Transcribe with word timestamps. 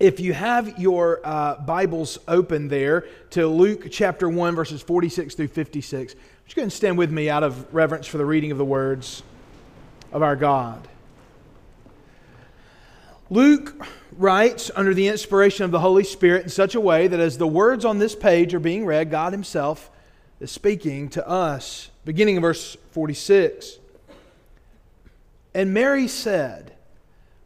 if 0.00 0.20
you 0.20 0.32
have 0.32 0.78
your 0.78 1.20
uh, 1.24 1.56
Bibles 1.56 2.18
open 2.28 2.68
there 2.68 3.06
to 3.30 3.48
Luke 3.48 3.88
chapter 3.90 4.28
1, 4.28 4.54
verses 4.54 4.80
46 4.80 5.34
through 5.34 5.48
56, 5.48 6.14
just 6.44 6.56
go 6.56 6.62
and 6.62 6.72
stand 6.72 6.96
with 6.96 7.10
me 7.10 7.28
out 7.28 7.42
of 7.42 7.74
reverence 7.74 8.06
for 8.06 8.18
the 8.18 8.24
reading 8.24 8.52
of 8.52 8.58
the 8.58 8.64
words 8.64 9.24
of 10.12 10.22
our 10.22 10.36
God. 10.36 10.86
Luke 13.28 13.74
writes 14.12 14.70
under 14.74 14.94
the 14.94 15.08
inspiration 15.08 15.64
of 15.64 15.72
the 15.72 15.80
Holy 15.80 16.04
Spirit 16.04 16.44
in 16.44 16.48
such 16.48 16.74
a 16.74 16.80
way 16.80 17.08
that 17.08 17.20
as 17.20 17.36
the 17.36 17.46
words 17.46 17.84
on 17.84 17.98
this 17.98 18.14
page 18.14 18.54
are 18.54 18.60
being 18.60 18.86
read, 18.86 19.10
God 19.10 19.32
Himself 19.32 19.90
is 20.38 20.50
speaking 20.50 21.08
to 21.10 21.28
us. 21.28 21.90
Beginning 22.04 22.36
in 22.36 22.42
verse 22.42 22.76
46. 22.92 23.78
And 25.54 25.74
Mary 25.74 26.06
said, 26.06 26.72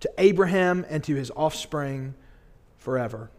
to 0.00 0.10
Abraham 0.18 0.86
and 0.88 1.02
to 1.04 1.14
his 1.14 1.30
offspring 1.32 2.14
forever. 2.76 3.30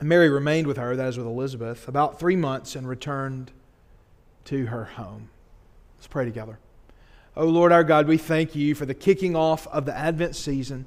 And 0.00 0.08
Mary 0.08 0.28
remained 0.28 0.66
with 0.66 0.76
her, 0.76 0.96
that 0.96 1.08
is 1.08 1.16
with 1.16 1.26
Elizabeth, 1.26 1.88
about 1.88 2.18
three 2.18 2.36
months 2.36 2.76
and 2.76 2.88
returned 2.88 3.52
to 4.46 4.66
her 4.66 4.84
home. 4.84 5.30
Let's 5.96 6.08
pray 6.08 6.24
together. 6.24 6.58
Oh 7.36 7.46
Lord 7.46 7.72
our 7.72 7.84
God, 7.84 8.06
we 8.06 8.18
thank 8.18 8.54
you 8.54 8.74
for 8.74 8.84
the 8.84 8.94
kicking 8.94 9.34
off 9.34 9.66
of 9.68 9.86
the 9.86 9.96
Advent 9.96 10.36
season. 10.36 10.86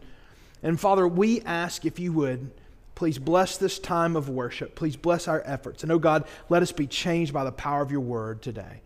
And 0.62 0.80
Father, 0.80 1.08
we 1.08 1.42
ask 1.42 1.86
if 1.86 2.00
you 2.00 2.12
would, 2.14 2.52
please 2.94 3.18
bless 3.18 3.58
this 3.58 3.80
time 3.80 4.16
of 4.16 4.30
worship. 4.30 4.76
Please 4.76 4.96
bless 4.96 5.28
our 5.28 5.42
efforts. 5.46 5.84
And 5.84 5.92
oh 5.92 6.00
God, 6.00 6.26
let 6.50 6.62
us 6.62 6.72
be 6.72 6.88
changed 6.88 7.34
by 7.34 7.44
the 7.44 7.52
power 7.52 7.82
of 7.82 7.92
your 7.92 8.02
word 8.02 8.42
today. 8.42 8.82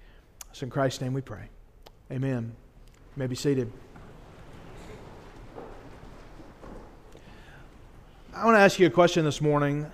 So 0.52 0.66
in 0.66 0.70
Christ's 0.70 1.02
name 1.02 1.14
we 1.14 1.22
pray. 1.22 1.50
Amen. 2.12 2.56
You 3.16 3.20
may 3.20 3.28
be 3.28 3.36
seated. 3.36 3.72
I 8.40 8.46
want 8.46 8.56
to 8.56 8.62
ask 8.62 8.80
you 8.80 8.88
a 8.88 8.90
question 8.90 9.26
this 9.26 9.42
morning. 9.42 9.86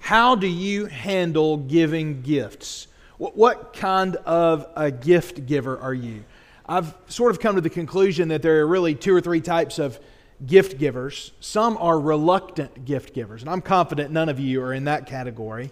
How 0.00 0.34
do 0.34 0.48
you 0.48 0.86
handle 0.86 1.58
giving 1.58 2.22
gifts? 2.22 2.88
What 3.18 3.72
kind 3.72 4.16
of 4.16 4.66
a 4.74 4.90
gift 4.90 5.46
giver 5.46 5.78
are 5.78 5.94
you? 5.94 6.24
I've 6.66 6.92
sort 7.06 7.30
of 7.30 7.38
come 7.38 7.54
to 7.54 7.60
the 7.60 7.70
conclusion 7.70 8.30
that 8.30 8.42
there 8.42 8.58
are 8.62 8.66
really 8.66 8.96
two 8.96 9.14
or 9.14 9.20
three 9.20 9.40
types 9.40 9.78
of 9.78 10.00
gift 10.44 10.76
givers. 10.76 11.30
Some 11.38 11.76
are 11.76 12.00
reluctant 12.00 12.84
gift 12.84 13.14
givers, 13.14 13.42
and 13.42 13.48
I'm 13.48 13.62
confident 13.62 14.10
none 14.10 14.28
of 14.28 14.40
you 14.40 14.60
are 14.62 14.74
in 14.74 14.86
that 14.86 15.06
category. 15.06 15.70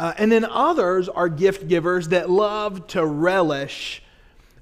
Uh, 0.00 0.12
and 0.18 0.32
then 0.32 0.44
others 0.44 1.08
are 1.08 1.28
gift 1.28 1.68
givers 1.68 2.08
that 2.08 2.28
love 2.28 2.88
to 2.88 3.06
relish 3.06 4.02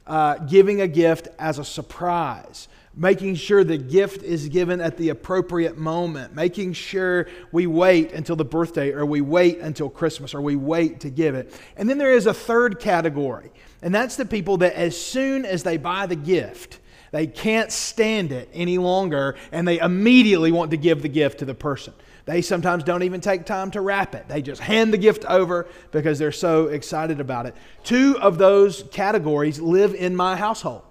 uh, 0.06 0.36
giving 0.36 0.82
a 0.82 0.88
gift 0.88 1.28
as 1.38 1.58
a 1.58 1.64
surprise 1.64 2.68
making 2.98 3.36
sure 3.36 3.62
the 3.62 3.78
gift 3.78 4.24
is 4.24 4.48
given 4.48 4.80
at 4.80 4.96
the 4.96 5.10
appropriate 5.10 5.78
moment, 5.78 6.34
making 6.34 6.72
sure 6.72 7.28
we 7.52 7.66
wait 7.66 8.12
until 8.12 8.34
the 8.34 8.44
birthday 8.44 8.92
or 8.92 9.06
we 9.06 9.20
wait 9.20 9.60
until 9.60 9.88
Christmas 9.88 10.34
or 10.34 10.42
we 10.42 10.56
wait 10.56 11.00
to 11.00 11.08
give 11.08 11.36
it. 11.36 11.58
And 11.76 11.88
then 11.88 11.96
there 11.96 12.12
is 12.12 12.26
a 12.26 12.34
third 12.34 12.80
category, 12.80 13.52
and 13.80 13.94
that's 13.94 14.16
the 14.16 14.26
people 14.26 14.58
that 14.58 14.74
as 14.74 15.00
soon 15.00 15.44
as 15.44 15.62
they 15.62 15.76
buy 15.76 16.06
the 16.06 16.16
gift, 16.16 16.80
they 17.12 17.28
can't 17.28 17.70
stand 17.70 18.32
it 18.32 18.50
any 18.52 18.76
longer 18.76 19.36
and 19.52 19.66
they 19.66 19.78
immediately 19.78 20.52
want 20.52 20.72
to 20.72 20.76
give 20.76 21.00
the 21.00 21.08
gift 21.08 21.38
to 21.38 21.44
the 21.44 21.54
person. 21.54 21.94
They 22.26 22.42
sometimes 22.42 22.84
don't 22.84 23.04
even 23.04 23.22
take 23.22 23.46
time 23.46 23.70
to 23.70 23.80
wrap 23.80 24.14
it. 24.14 24.28
They 24.28 24.42
just 24.42 24.60
hand 24.60 24.92
the 24.92 24.98
gift 24.98 25.24
over 25.24 25.66
because 25.92 26.18
they're 26.18 26.32
so 26.32 26.66
excited 26.66 27.20
about 27.20 27.46
it. 27.46 27.54
Two 27.84 28.18
of 28.20 28.36
those 28.36 28.82
categories 28.90 29.58
live 29.58 29.94
in 29.94 30.14
my 30.14 30.36
household 30.36 30.87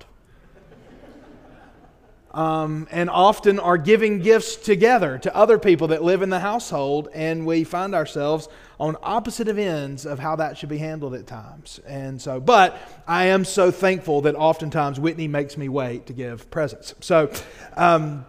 um, 2.31 2.87
and 2.91 3.09
often 3.09 3.59
are 3.59 3.77
giving 3.77 4.19
gifts 4.19 4.55
together 4.55 5.17
to 5.19 5.35
other 5.35 5.57
people 5.57 5.87
that 5.87 6.03
live 6.03 6.21
in 6.21 6.29
the 6.29 6.39
household, 6.39 7.09
and 7.13 7.45
we 7.45 7.63
find 7.63 7.95
ourselves 7.95 8.47
on 8.79 8.95
opposite 9.01 9.47
of 9.47 9.57
ends 9.57 10.05
of 10.05 10.19
how 10.19 10.35
that 10.35 10.57
should 10.57 10.69
be 10.69 10.77
handled 10.77 11.15
at 11.15 11.25
times. 11.25 11.79
And 11.87 12.21
so, 12.21 12.39
but 12.39 12.77
I 13.07 13.25
am 13.25 13.45
so 13.45 13.71
thankful 13.71 14.21
that 14.21 14.35
oftentimes 14.35 14.99
Whitney 14.99 15.27
makes 15.27 15.57
me 15.57 15.69
wait 15.69 16.05
to 16.07 16.13
give 16.13 16.49
presents. 16.51 16.93
So, 16.99 17.31
um, 17.75 18.25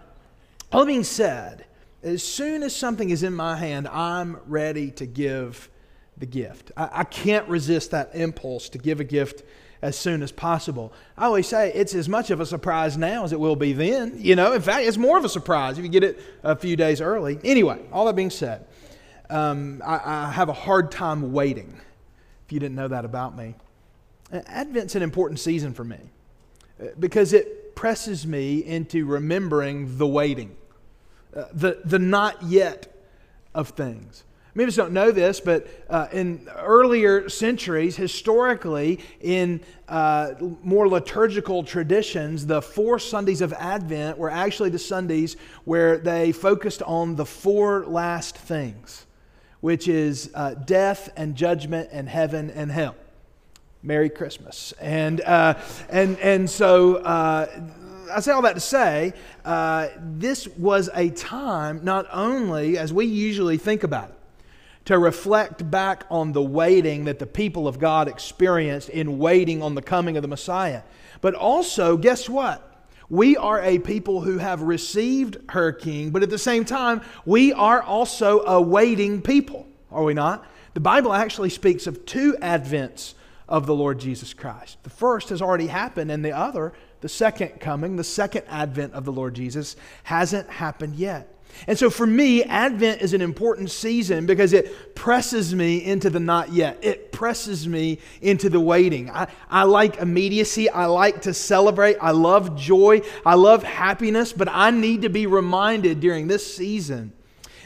all 0.73 0.81
that 0.81 0.87
being 0.87 1.05
said, 1.05 1.65
as 2.03 2.23
soon 2.23 2.63
as 2.63 2.75
something 2.75 3.11
is 3.11 3.23
in 3.23 3.35
my 3.35 3.57
hand, 3.57 3.89
I'm 3.89 4.39
ready 4.47 4.91
to 4.93 5.07
give 5.07 5.69
the 6.17 6.27
gift. 6.27 6.73
I, 6.77 6.89
I 6.93 7.05
can't 7.05 7.49
resist 7.49 7.91
that 7.91 8.11
impulse 8.15 8.69
to 8.71 8.79
give 8.79 9.01
a 9.01 9.05
gift 9.05 9.43
as 9.81 9.97
soon 9.97 10.23
as 10.23 10.33
possible. 10.33 10.93
I 11.17 11.27
always 11.27 11.47
say 11.47 11.73
it's 11.73 11.95
as 11.95 12.09
much 12.09 12.31
of 12.31 12.41
a 12.41 12.47
surprise 12.47 12.97
now 12.97 13.25
as 13.25 13.33
it 13.33 13.41
will 13.41 13.57
be 13.57 13.73
then. 13.73 14.15
You 14.19 14.37
know, 14.37 14.53
in 14.53 14.63
fact, 14.63 14.87
it's 14.87 14.97
more 14.97 15.17
of 15.19 15.25
a 15.25 15.29
surprise 15.29 15.79
if 15.79 15.85
you 15.85 15.91
get 15.91 16.03
it 16.03 16.21
a 16.43 16.57
few 16.57 16.77
days 16.77 17.01
early. 17.01 17.39
Anyway, 17.45 17.81
all 17.93 18.07
that 18.07 18.17
being 18.17 18.31
said, 18.31 18.67
um, 19.31 19.83
I, 19.85 20.01
I 20.05 20.31
have 20.33 20.49
a 20.49 20.55
hard 20.55 20.91
time 20.91 21.33
waiting, 21.33 21.81
if 22.47 22.53
you 22.53 22.59
didn't 22.59 22.75
know 22.75 22.89
that 22.89 23.05
about 23.05 23.37
me. 23.37 23.55
Advent's 24.33 24.95
an 24.95 25.03
important 25.03 25.41
season 25.41 25.73
for 25.73 25.85
me 25.85 25.99
uh, 26.81 26.87
because 26.99 27.33
it 27.33 27.75
presses 27.75 28.27
me 28.27 28.65
into 28.65 29.07
remembering 29.07 29.97
the 29.99 30.07
waiting, 30.07 30.57
uh, 31.35 31.45
the, 31.53 31.81
the 31.85 31.99
not 31.99 32.43
yet 32.43 32.93
of 33.55 33.71
things. 33.71 34.25
Many 34.55 34.65
of 34.65 34.69
us 34.69 34.77
don't 34.77 34.93
know 34.93 35.11
this, 35.11 35.41
but 35.41 35.69
uh, 35.89 36.09
in 36.11 36.49
earlier 36.57 37.29
centuries, 37.29 37.97
historically, 37.97 38.99
in 39.21 39.61
uh, 39.89 40.33
more 40.63 40.89
liturgical 40.89 41.63
traditions, 41.63 42.47
the 42.47 42.63
four 42.63 42.99
Sundays 42.99 43.41
of 43.41 43.53
Advent 43.53 44.19
were 44.19 44.31
actually 44.31 44.71
the 44.71 44.79
Sundays 44.79 45.37
where 45.65 45.99
they 45.99 46.33
focused 46.33 46.83
on 46.83 47.17
the 47.17 47.27
four 47.27 47.85
last 47.87 48.37
things, 48.37 49.07
which 49.61 49.87
is 49.87 50.31
uh, 50.35 50.55
death 50.55 51.11
and 51.17 51.37
judgment 51.37 51.91
and 51.93 52.09
heaven 52.09 52.51
and 52.51 52.73
hell. 52.73 52.97
Merry 53.83 54.11
Christmas. 54.11 54.73
And, 54.81 55.21
uh, 55.21 55.55
and, 55.89 56.19
and 56.19 56.51
so 56.51 56.97
uh, 56.97 57.47
I 58.13 58.21
say 58.21 58.33
all 58.33 58.43
that 58.43 58.55
to 58.55 58.61
say 58.61 59.13
uh, 59.45 59.89
this 59.99 60.49
was 60.49 60.91
a 60.95 61.11
time 61.11 61.81
not 61.85 62.07
only 62.11 62.79
as 62.79 62.93
we 62.93 63.07
usually 63.07 63.57
think 63.57 63.85
about 63.85 64.09
it, 64.09 64.18
to 64.89 64.99
reflect 64.99 65.71
back 65.71 66.07
on 66.11 66.33
the 66.33 66.41
waiting 66.41 67.05
that 67.05 67.19
the 67.19 67.27
people 67.27 67.69
of 67.69 67.79
God 67.79 68.09
experienced 68.09 68.89
in 68.89 69.19
waiting 69.19 69.63
on 69.63 69.75
the 69.75 69.83
coming 69.83 70.17
of 70.17 70.23
the 70.23 70.29
Messiah. 70.29 70.81
But 71.21 71.35
also, 71.35 71.99
guess 71.99 72.27
what? 72.27 72.87
We 73.11 73.37
are 73.37 73.61
a 73.61 73.81
people 73.81 74.23
who 74.23 74.39
have 74.39 74.63
received 74.63 75.37
her 75.51 75.73
king, 75.73 76.09
but 76.09 76.23
at 76.23 76.31
the 76.31 76.39
same 76.39 76.65
time, 76.65 77.03
we 77.27 77.53
are 77.53 77.83
also 77.83 78.41
a 78.47 78.63
waiting 78.63 79.21
people, 79.21 79.67
are 79.93 80.05
we 80.05 80.15
not? 80.15 80.47
The 80.73 80.81
Bible 80.81 81.13
actually 81.13 81.51
speaks 81.51 81.87
of 81.87 82.07
two 82.07 82.39
advents 82.41 83.13
of 83.47 83.67
the 83.67 83.75
Lord 83.75 83.99
Jesus 84.01 84.33
Christ. 84.33 84.83
The 84.85 84.91
first 84.91 85.29
has 85.29 85.43
already 85.43 85.67
happened, 85.67 86.11
and 86.11 86.25
the 86.25 86.35
other, 86.35 86.73
the 87.03 87.11
second 87.11 87.61
coming, 87.61 87.97
the 87.97 88.05
second 88.05 88.45
advent 88.49 88.95
of 88.95 89.05
the 89.05 89.13
Lord 89.13 89.35
Jesus, 89.35 89.77
hasn't 90.05 90.49
happened 90.49 90.97
yet. 90.97 91.38
And 91.67 91.79
so 91.79 91.91
for 91.91 92.07
me, 92.07 92.45
Advent 92.45 93.03
is 93.03 93.13
an 93.15 93.21
important 93.21 93.71
season 93.71 94.27
because 94.27 94.53
it 94.53 94.95
presses 94.95 95.55
me 95.55 95.85
into 95.85 96.09
the 96.11 96.21
not 96.21 96.53
yet. 96.53 96.79
It 96.83 97.13
presses 97.13 97.67
me 97.67 97.99
into 98.23 98.49
the 98.49 98.61
waiting. 98.61 99.11
I, 99.11 99.29
I 99.51 99.65
like 99.65 99.97
immediacy. 99.97 100.71
I 100.71 100.87
like 100.87 101.23
to 101.23 101.35
celebrate. 101.35 101.97
I 102.01 102.13
love 102.13 102.57
joy. 102.57 103.03
I 103.27 103.35
love 103.35 103.63
happiness, 103.63 104.33
but 104.33 104.49
I 104.51 104.71
need 104.71 105.03
to 105.03 105.09
be 105.09 105.27
reminded 105.27 106.01
during 106.01 106.29
this 106.29 106.55
season 106.57 107.13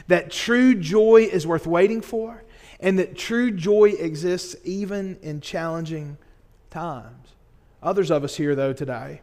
that 0.07 0.31
true 0.31 0.75
joy 0.75 1.29
is 1.31 1.47
worth 1.47 1.65
waiting 1.65 2.01
for, 2.01 2.43
and 2.79 2.99
that 2.99 3.17
true 3.17 3.51
joy 3.51 3.89
exists 3.89 4.55
even 4.63 5.17
in 5.21 5.39
challenging 5.39 6.17
times. 6.69 7.29
Others 7.81 8.11
of 8.11 8.23
us 8.23 8.35
here, 8.35 8.55
though, 8.55 8.73
today 8.73 9.21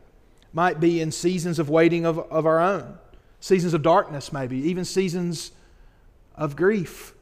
might 0.53 0.81
be 0.81 1.01
in 1.01 1.13
seasons 1.13 1.59
of 1.59 1.71
waiting 1.71 2.05
of, 2.05 2.19
of 2.19 2.47
our 2.47 2.61
own, 2.61 2.99
seasons 3.41 3.75
of 3.75 3.83
darkness, 3.83 4.33
maybe, 4.33 4.59
even 4.59 4.85
seasons 4.85 5.53
of 6.35 6.57
grief. 6.57 7.15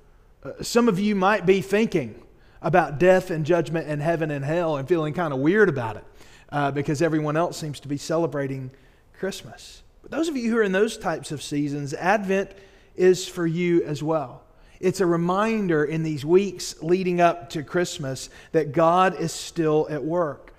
Uh, 0.44 0.62
some 0.62 0.88
of 0.88 0.98
you 0.98 1.14
might 1.14 1.46
be 1.46 1.60
thinking 1.60 2.22
about 2.60 2.98
death 2.98 3.30
and 3.30 3.46
judgment 3.46 3.88
and 3.88 4.02
heaven 4.02 4.30
and 4.30 4.44
hell 4.44 4.76
and 4.76 4.88
feeling 4.88 5.14
kind 5.14 5.32
of 5.32 5.38
weird 5.38 5.68
about 5.68 5.96
it 5.96 6.04
uh, 6.50 6.70
because 6.70 7.00
everyone 7.00 7.36
else 7.36 7.56
seems 7.56 7.80
to 7.80 7.88
be 7.88 7.96
celebrating 7.96 8.70
Christmas. 9.18 9.82
But 10.02 10.10
those 10.10 10.28
of 10.28 10.36
you 10.36 10.50
who 10.50 10.58
are 10.58 10.62
in 10.62 10.72
those 10.72 10.96
types 10.96 11.32
of 11.32 11.42
seasons, 11.42 11.94
Advent 11.94 12.50
is 12.96 13.28
for 13.28 13.46
you 13.46 13.84
as 13.84 14.02
well. 14.02 14.42
It's 14.80 15.00
a 15.00 15.06
reminder 15.06 15.84
in 15.84 16.02
these 16.02 16.24
weeks 16.24 16.80
leading 16.82 17.20
up 17.20 17.50
to 17.50 17.62
Christmas 17.62 18.30
that 18.52 18.72
God 18.72 19.18
is 19.18 19.32
still 19.32 19.86
at 19.90 20.04
work. 20.04 20.52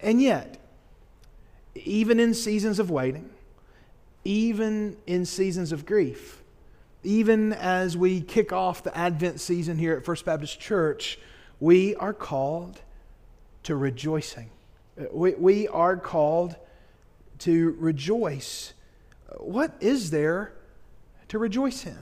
And 0.00 0.22
yet, 0.22 0.58
even 1.74 2.20
in 2.20 2.34
seasons 2.34 2.78
of 2.78 2.90
waiting, 2.90 3.30
even 4.24 4.96
in 5.06 5.24
seasons 5.24 5.72
of 5.72 5.84
grief, 5.84 6.42
even 7.02 7.52
as 7.52 7.96
we 7.96 8.20
kick 8.20 8.52
off 8.52 8.82
the 8.82 8.96
Advent 8.96 9.40
season 9.40 9.78
here 9.78 9.94
at 9.96 10.04
First 10.04 10.24
Baptist 10.24 10.60
Church, 10.60 11.18
we 11.58 11.94
are 11.96 12.12
called 12.12 12.80
to 13.64 13.76
rejoicing. 13.76 14.50
We, 15.10 15.34
we 15.34 15.68
are 15.68 15.96
called 15.96 16.56
to 17.40 17.76
rejoice. 17.78 18.72
What 19.38 19.74
is 19.80 20.10
there 20.10 20.52
to 21.28 21.38
rejoice 21.38 21.86
in? 21.86 21.98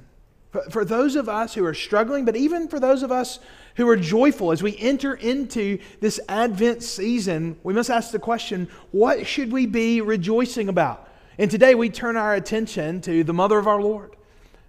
For, 0.50 0.62
for 0.70 0.84
those 0.84 1.16
of 1.16 1.28
us 1.28 1.54
who 1.54 1.64
are 1.64 1.74
struggling, 1.74 2.24
but 2.24 2.36
even 2.36 2.68
for 2.68 2.80
those 2.80 3.02
of 3.02 3.12
us 3.12 3.38
who 3.76 3.88
are 3.88 3.96
joyful 3.96 4.52
as 4.52 4.62
we 4.62 4.76
enter 4.78 5.14
into 5.14 5.78
this 6.00 6.20
Advent 6.28 6.82
season, 6.82 7.56
we 7.62 7.72
must 7.72 7.88
ask 7.88 8.10
the 8.10 8.18
question 8.18 8.68
what 8.90 9.26
should 9.26 9.52
we 9.52 9.66
be 9.66 10.00
rejoicing 10.00 10.68
about? 10.68 11.09
And 11.40 11.50
today 11.50 11.74
we 11.74 11.88
turn 11.88 12.18
our 12.18 12.34
attention 12.34 13.00
to 13.00 13.24
the 13.24 13.32
mother 13.32 13.58
of 13.58 13.66
our 13.66 13.80
Lord, 13.80 14.14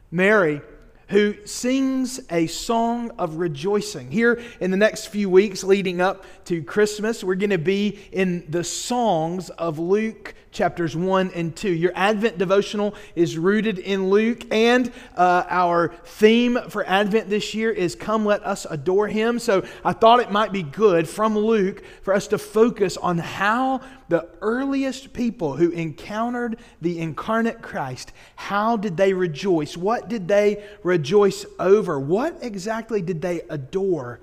Mary, 0.10 0.62
who 1.10 1.36
sings 1.46 2.22
a 2.30 2.48
song 2.48 3.12
of 3.20 3.36
rejoicing. 3.36 4.10
Here 4.10 4.42
in 4.62 4.72
the 4.72 4.78
next 4.78 5.08
few 5.08 5.30
weeks 5.30 5.66
leading 5.66 6.00
up 6.00 6.24
to 6.46 6.64
Christmas, 6.64 7.26
we're 7.26 7.36
going 7.36 7.50
to 7.50 7.58
be 7.58 8.00
in 8.14 8.46
the 8.48 8.64
songs 8.64 9.50
of 9.50 9.80
Luke 9.80 10.34
chapters 10.51 10.95
1 10.95 11.31
and 11.33 11.56
2. 11.56 11.71
Your 11.71 11.94
Advent 11.95 12.38
devotional 12.38 12.94
is 13.15 13.38
rooted 13.38 13.80
in 13.80 14.09
Luke, 14.09 14.44
and 14.51 14.92
uh, 15.15 15.44
our 15.50 15.89
theme 16.03 16.59
for 16.69 16.86
Advent 16.86 17.30
this 17.30 17.53
year 17.53 17.71
is 17.71 17.95
Come 17.95 18.25
Let 18.25 18.45
Us 18.45 18.65
Adore 18.69 19.07
Him. 19.07 19.39
So 19.39 19.65
I 19.83 19.94
thought 19.94 20.19
it 20.19 20.31
might 20.31 20.51
be 20.51 20.63
good 20.63 21.07
from 21.07 21.38
Luke 21.38 21.83
for 22.01 22.13
us 22.13 22.27
to 22.27 22.38
focus 22.38 22.98
on 22.98 23.18
how 23.18 23.81
the 24.09 24.27
earliest 24.42 25.13
people 25.13 25.56
who 25.56 25.71
encountered 25.71 26.59
the 26.81 27.00
incarnate 27.00 27.62
Christ, 27.62 28.12
how 28.36 28.75
did 28.75 28.98
they 28.98 29.13
rejoice? 29.13 29.77
What 29.77 30.09
did 30.09 30.27
they 30.27 30.63
rejoice 30.83 31.45
over? 31.59 31.98
What 31.98 32.38
exactly 32.42 33.01
did 33.01 33.21
they 33.21 33.42
adore 33.50 34.19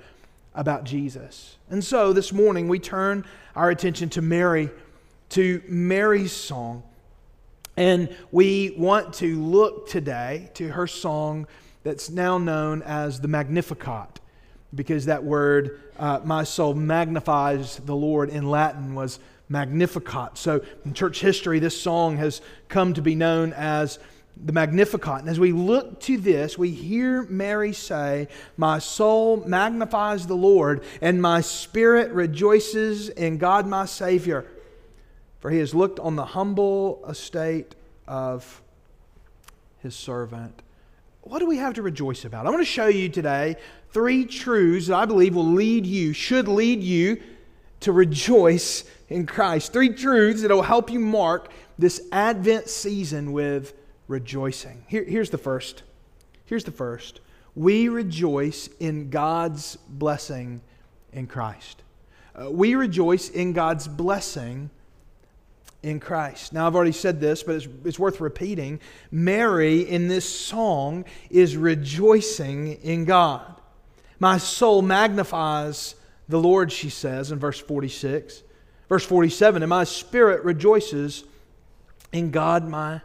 about 0.55 0.85
Jesus? 0.85 1.57
And 1.71 1.83
so 1.83 2.13
this 2.13 2.35
morning 2.35 2.69
we 2.69 2.79
turn 2.79 3.25
our 3.57 3.71
attention 3.71 4.11
to 4.11 4.23
Mary 4.23 4.71
to 5.31 5.63
Mary's 5.69 6.33
song. 6.33 6.83
And 7.77 8.15
we 8.33 8.75
want 8.77 9.15
to 9.15 9.41
look 9.41 9.89
today 9.89 10.51
to 10.55 10.69
her 10.69 10.87
song 10.87 11.47
that's 11.85 12.11
now 12.11 12.39
known 12.39 12.83
as 12.83 13.21
the 13.21 13.29
Magnificat, 13.29 14.21
because 14.75 15.07
that 15.07 15.23
word, 15.23 15.81
uh, 15.99 16.21
my 16.25 16.45
soul 16.45 16.75
magnifies 16.75 17.77
the 17.77 17.95
Lord 17.95 18.31
in 18.31 18.51
Latin, 18.51 18.95
was 18.95 19.21
Magnificat. 19.49 20.37
So 20.37 20.61
in 20.85 20.93
church 20.93 21.21
history, 21.21 21.61
this 21.61 21.81
song 21.81 22.17
has 22.17 22.43
come 22.69 22.95
to 22.95 23.03
be 23.03 23.15
known 23.15 23.53
as 23.53 23.99
the 24.45 24.53
Magnificat. 24.53 25.21
And 25.21 25.29
as 25.29 25.39
we 25.39 25.53
look 25.53 26.01
to 26.01 26.17
this, 26.17 26.59
we 26.59 26.71
hear 26.71 27.23
Mary 27.25 27.73
say, 27.73 28.29
My 28.57 28.81
soul 28.81 29.37
magnifies 29.47 30.27
the 30.27 30.35
Lord, 30.35 30.83
and 31.01 31.23
my 31.23 31.41
spirit 31.43 32.11
rejoices 32.11 33.09
in 33.09 33.39
God 33.39 33.67
my 33.67 33.85
Savior 33.85 34.47
for 35.41 35.51
he 35.51 35.59
has 35.59 35.75
looked 35.75 36.01
on 36.01 36.17
the 36.17 36.25
humble 36.25 37.05
estate 37.09 37.75
of 38.07 38.63
his 39.83 39.95
servant. 39.95 40.63
What 41.23 41.41
do 41.41 41.47
we 41.47 41.59
have 41.59 41.75
to 41.75 41.83
rejoice 41.83 42.25
about? 42.25 42.47
I 42.47 42.51
want 42.51 42.63
to 42.63 42.71
show 42.71 42.87
you 42.87 43.09
today 43.09 43.57
three 43.91 44.25
truths 44.25 44.87
that 44.87 44.97
I 44.97 45.05
believe 45.05 45.35
will 45.35 45.45
lead 45.45 45.87
you, 45.87 46.13
should 46.13 46.49
lead 46.49 46.83
you 46.83 47.21
to 47.81 47.93
rejoice 47.93 48.85
in 49.09 49.27
Christ. 49.27 49.73
Three 49.73 49.91
truths 49.91 50.43
that 50.43 50.51
will 50.51 50.63
help 50.63 50.91
you 50.91 50.99
mark 50.99 51.51
this 51.79 52.01
Advent 52.13 52.69
season 52.69 53.33
with 53.33 53.75
rejoicing. 54.09 54.85
Here, 54.89 55.05
here's 55.05 55.31
the 55.31 55.39
first. 55.39 55.83
Here's 56.45 56.65
the 56.65 56.73
first. 56.73 57.21
We 57.55 57.89
rejoice 57.89 58.69
in 58.81 59.11
God's 59.11 59.77
blessing 59.89 60.61
in 61.13 61.27
Christ. 61.27 61.83
Uh, 62.35 62.51
we 62.51 62.75
rejoice 62.75 63.29
in 63.29 63.53
God's 63.53 63.87
blessing 63.87 64.71
in 65.83 66.01
Christ. 66.01 66.53
Now, 66.53 66.67
I've 66.67 66.75
already 66.75 66.93
said 66.93 67.21
this, 67.21 67.43
but 67.43 67.57
it's, 67.57 67.69
it's 67.85 67.99
worth 67.99 68.21
repeating. 68.21 68.81
Mary 69.11 69.81
in 69.81 70.09
this 70.09 70.29
song 70.29 71.05
is 71.31 71.57
rejoicing 71.57 72.75
in 72.83 73.05
God. 73.05 73.55
My 74.19 74.39
soul 74.39 74.83
magnifies 74.83 75.95
the 76.29 76.41
Lord, 76.41 76.73
she 76.73 76.91
says 76.91 77.31
in 77.31 77.39
verse 77.39 77.61
46. 77.61 78.43
Verse 78.89 79.05
47 79.05 79.63
And 79.63 79.71
my 79.71 79.85
spirit 79.85 80.45
rejoices 80.45 81.25
in 82.13 82.31
God, 82.31 82.67
my 82.67 83.01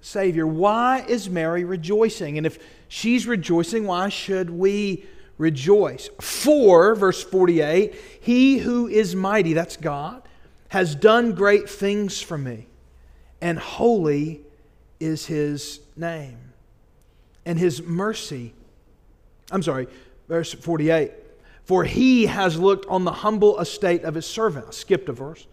Savior. 0.00 0.46
Why 0.46 1.04
is 1.06 1.30
Mary 1.30 1.64
rejoicing? 1.64 2.36
And 2.36 2.46
if 2.46 2.58
she's 2.88 3.26
rejoicing, 3.26 3.86
why 3.86 4.08
should 4.08 4.50
we 4.50 5.06
rejoice? 5.38 6.10
For, 6.20 6.96
verse 6.96 7.22
48, 7.22 7.94
he 8.20 8.58
who 8.58 8.88
is 8.88 9.14
mighty, 9.14 9.52
that's 9.52 9.76
God 9.76 10.27
has 10.68 10.94
done 10.94 11.32
great 11.32 11.68
things 11.68 12.20
for 12.20 12.38
me, 12.38 12.66
and 13.40 13.58
holy 13.58 14.42
is 15.00 15.26
his 15.26 15.80
name. 15.96 16.38
And 17.46 17.58
his 17.58 17.82
mercy, 17.82 18.52
I'm 19.50 19.62
sorry, 19.62 19.88
verse 20.28 20.52
48. 20.52 21.12
For 21.64 21.84
he 21.84 22.26
has 22.26 22.58
looked 22.58 22.86
on 22.86 23.04
the 23.04 23.12
humble 23.12 23.58
estate 23.58 24.04
of 24.04 24.14
his 24.14 24.26
servant. 24.26 24.66
I 24.68 24.70
skipped 24.70 25.08
a 25.08 25.12
verse. 25.12 25.46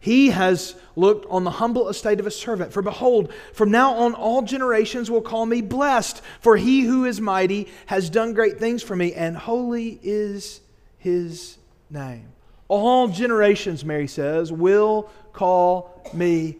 He 0.00 0.28
has 0.30 0.76
looked 0.94 1.26
on 1.28 1.44
the 1.44 1.50
humble 1.50 1.88
estate 1.88 2.20
of 2.20 2.24
his 2.24 2.38
servant. 2.38 2.72
For 2.72 2.82
behold, 2.82 3.32
from 3.52 3.70
now 3.70 3.94
on 3.94 4.14
all 4.14 4.42
generations 4.42 5.10
will 5.10 5.22
call 5.22 5.44
me 5.44 5.60
blessed, 5.60 6.22
for 6.40 6.56
he 6.56 6.82
who 6.82 7.04
is 7.04 7.20
mighty 7.20 7.68
has 7.86 8.08
done 8.08 8.32
great 8.32 8.58
things 8.58 8.82
for 8.82 8.94
me, 8.94 9.12
and 9.12 9.36
holy 9.36 9.98
is 10.02 10.60
his 10.98 11.58
name. 11.90 12.28
All 12.68 13.08
generations, 13.08 13.84
Mary 13.84 14.06
says, 14.06 14.52
will 14.52 15.10
call 15.32 16.02
me 16.12 16.58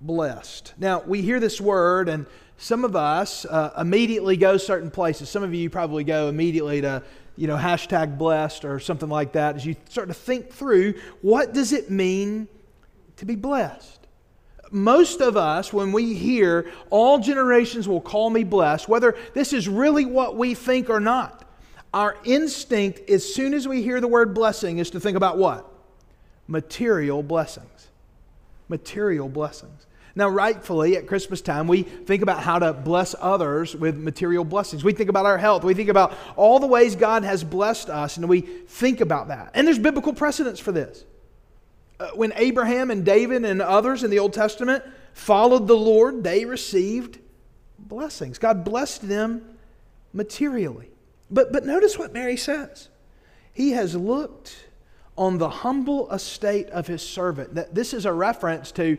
blessed. 0.00 0.74
Now, 0.76 1.02
we 1.06 1.22
hear 1.22 1.40
this 1.40 1.60
word, 1.60 2.08
and 2.08 2.26
some 2.58 2.84
of 2.84 2.96
us 2.96 3.44
uh, 3.44 3.72
immediately 3.78 4.36
go 4.36 4.56
certain 4.56 4.90
places. 4.90 5.28
Some 5.28 5.42
of 5.42 5.54
you 5.54 5.70
probably 5.70 6.04
go 6.04 6.28
immediately 6.28 6.80
to, 6.80 7.02
you 7.36 7.46
know, 7.46 7.56
hashtag 7.56 8.18
blessed 8.18 8.64
or 8.64 8.80
something 8.80 9.08
like 9.08 9.32
that 9.32 9.56
as 9.56 9.64
you 9.64 9.76
start 9.88 10.08
to 10.08 10.14
think 10.14 10.52
through 10.52 10.94
what 11.22 11.52
does 11.52 11.72
it 11.72 11.90
mean 11.90 12.48
to 13.16 13.24
be 13.24 13.36
blessed? 13.36 14.00
Most 14.70 15.20
of 15.20 15.36
us, 15.36 15.72
when 15.72 15.92
we 15.92 16.14
hear 16.14 16.70
all 16.90 17.18
generations 17.18 17.86
will 17.86 18.00
call 18.00 18.30
me 18.30 18.42
blessed, 18.42 18.88
whether 18.88 19.16
this 19.32 19.52
is 19.52 19.68
really 19.68 20.04
what 20.04 20.36
we 20.36 20.54
think 20.54 20.90
or 20.90 20.98
not, 20.98 21.43
our 21.94 22.16
instinct, 22.24 23.08
as 23.08 23.24
soon 23.34 23.54
as 23.54 23.68
we 23.68 23.80
hear 23.80 24.00
the 24.00 24.08
word 24.08 24.34
blessing, 24.34 24.78
is 24.78 24.90
to 24.90 25.00
think 25.00 25.16
about 25.16 25.38
what? 25.38 25.64
Material 26.48 27.22
blessings. 27.22 27.88
Material 28.68 29.28
blessings. 29.28 29.86
Now, 30.16 30.28
rightfully, 30.28 30.96
at 30.96 31.06
Christmas 31.06 31.40
time, 31.40 31.68
we 31.68 31.82
think 31.82 32.22
about 32.22 32.40
how 32.40 32.58
to 32.58 32.72
bless 32.72 33.14
others 33.20 33.76
with 33.76 33.96
material 33.96 34.44
blessings. 34.44 34.82
We 34.82 34.92
think 34.92 35.08
about 35.08 35.24
our 35.24 35.38
health. 35.38 35.62
We 35.62 35.74
think 35.74 35.88
about 35.88 36.14
all 36.34 36.58
the 36.58 36.66
ways 36.66 36.96
God 36.96 37.22
has 37.22 37.44
blessed 37.44 37.88
us, 37.88 38.16
and 38.16 38.28
we 38.28 38.40
think 38.40 39.00
about 39.00 39.28
that. 39.28 39.52
And 39.54 39.64
there's 39.66 39.78
biblical 39.78 40.12
precedence 40.12 40.58
for 40.58 40.72
this. 40.72 41.04
Uh, 42.00 42.08
when 42.14 42.32
Abraham 42.34 42.90
and 42.90 43.04
David 43.04 43.44
and 43.44 43.62
others 43.62 44.02
in 44.02 44.10
the 44.10 44.18
Old 44.18 44.32
Testament 44.32 44.84
followed 45.12 45.68
the 45.68 45.76
Lord, 45.76 46.24
they 46.24 46.44
received 46.44 47.20
blessings. 47.78 48.38
God 48.38 48.64
blessed 48.64 49.08
them 49.08 49.44
materially. 50.12 50.90
But, 51.34 51.52
but 51.52 51.66
notice 51.66 51.98
what 51.98 52.12
Mary 52.12 52.36
says. 52.36 52.88
He 53.52 53.72
has 53.72 53.96
looked 53.96 54.66
on 55.18 55.38
the 55.38 55.48
humble 55.48 56.10
estate 56.12 56.70
of 56.70 56.86
his 56.86 57.06
servant. 57.06 57.56
That 57.56 57.74
This 57.74 57.92
is 57.92 58.06
a 58.06 58.12
reference 58.12 58.70
to 58.72 58.96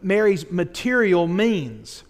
Mary's 0.00 0.48
material 0.50 1.26
means. 1.26 2.04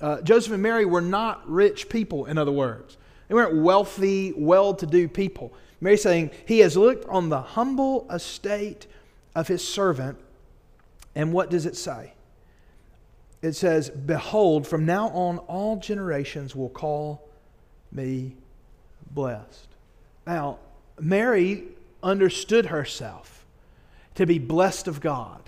Uh, 0.00 0.20
Joseph 0.22 0.54
and 0.54 0.62
Mary 0.62 0.84
were 0.84 1.00
not 1.00 1.48
rich 1.48 1.88
people, 1.88 2.26
in 2.26 2.36
other 2.36 2.50
words. 2.50 2.96
They 3.28 3.34
weren't 3.34 3.62
wealthy, 3.62 4.32
well 4.36 4.74
to 4.74 4.86
do 4.86 5.06
people. 5.06 5.52
Mary 5.80 5.96
saying, 5.96 6.32
He 6.46 6.58
has 6.58 6.76
looked 6.76 7.08
on 7.08 7.28
the 7.28 7.40
humble 7.40 8.08
estate 8.10 8.88
of 9.36 9.46
His 9.46 9.66
servant. 9.66 10.18
And 11.14 11.32
what 11.32 11.48
does 11.48 11.64
it 11.64 11.76
say? 11.76 12.14
It 13.40 13.52
says, 13.52 13.88
Behold, 13.88 14.66
from 14.66 14.84
now 14.84 15.10
on 15.10 15.38
all 15.38 15.76
generations 15.76 16.56
will 16.56 16.70
call 16.70 17.28
me 17.92 18.34
blessed. 19.10 19.68
Now, 20.26 20.58
Mary 20.98 21.64
understood 22.02 22.66
herself 22.66 23.44
to 24.14 24.26
be 24.26 24.38
blessed 24.38 24.88
of 24.88 25.00
God. 25.00 25.40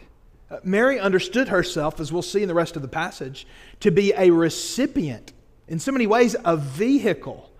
Uh, 0.50 0.58
Mary 0.64 0.98
understood 0.98 1.48
herself, 1.48 2.00
as 2.00 2.12
we'll 2.12 2.22
see 2.22 2.42
in 2.42 2.48
the 2.48 2.54
rest 2.54 2.76
of 2.76 2.82
the 2.82 2.88
passage, 2.88 3.46
to 3.80 3.90
be 3.90 4.12
a 4.16 4.30
recipient, 4.30 5.32
in 5.68 5.78
so 5.78 5.92
many 5.92 6.06
ways, 6.06 6.36
a 6.44 6.56
vehicle 6.56 7.50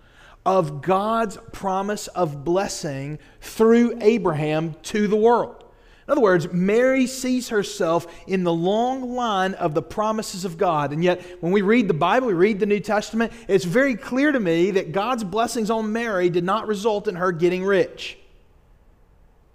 of 0.45 0.81
God's 0.81 1.37
promise 1.51 2.07
of 2.07 2.43
blessing 2.43 3.19
through 3.41 3.97
Abraham 4.01 4.75
to 4.83 5.07
the 5.07 5.15
world. 5.15 5.62
In 6.07 6.11
other 6.11 6.21
words, 6.21 6.51
Mary 6.51 7.07
sees 7.07 7.49
herself 7.49 8.07
in 8.27 8.43
the 8.43 8.53
long 8.53 9.13
line 9.13 9.53
of 9.53 9.73
the 9.73 9.81
promises 9.81 10.43
of 10.43 10.57
God. 10.57 10.91
And 10.91 11.01
yet, 11.01 11.21
when 11.39 11.53
we 11.53 11.61
read 11.61 11.87
the 11.87 11.93
Bible, 11.93 12.27
we 12.27 12.33
read 12.33 12.59
the 12.59 12.65
New 12.65 12.81
Testament, 12.81 13.31
it's 13.47 13.63
very 13.63 13.95
clear 13.95 14.31
to 14.33 14.39
me 14.39 14.71
that 14.71 14.91
God's 14.91 15.23
blessings 15.23 15.69
on 15.69 15.93
Mary 15.93 16.29
did 16.29 16.43
not 16.43 16.67
result 16.67 17.07
in 17.07 17.15
her 17.15 17.31
getting 17.31 17.63
rich. 17.63 18.17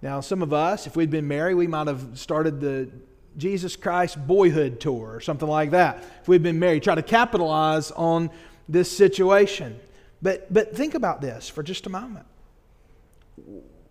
Now, 0.00 0.20
some 0.20 0.42
of 0.42 0.52
us, 0.54 0.86
if 0.86 0.96
we'd 0.96 1.10
been 1.10 1.28
Mary, 1.28 1.54
we 1.54 1.66
might 1.66 1.86
have 1.86 2.18
started 2.18 2.60
the 2.60 2.88
Jesus 3.36 3.76
Christ 3.76 4.26
boyhood 4.26 4.80
tour 4.80 5.14
or 5.14 5.20
something 5.20 5.48
like 5.48 5.72
that. 5.72 6.02
If 6.22 6.28
we'd 6.28 6.42
been 6.42 6.58
Mary, 6.58 6.80
try 6.80 6.94
to 6.94 7.02
capitalize 7.02 7.90
on 7.90 8.30
this 8.68 8.90
situation. 8.90 9.78
But, 10.22 10.52
but 10.52 10.74
think 10.74 10.94
about 10.94 11.20
this 11.20 11.48
for 11.48 11.62
just 11.62 11.86
a 11.86 11.90
moment. 11.90 12.26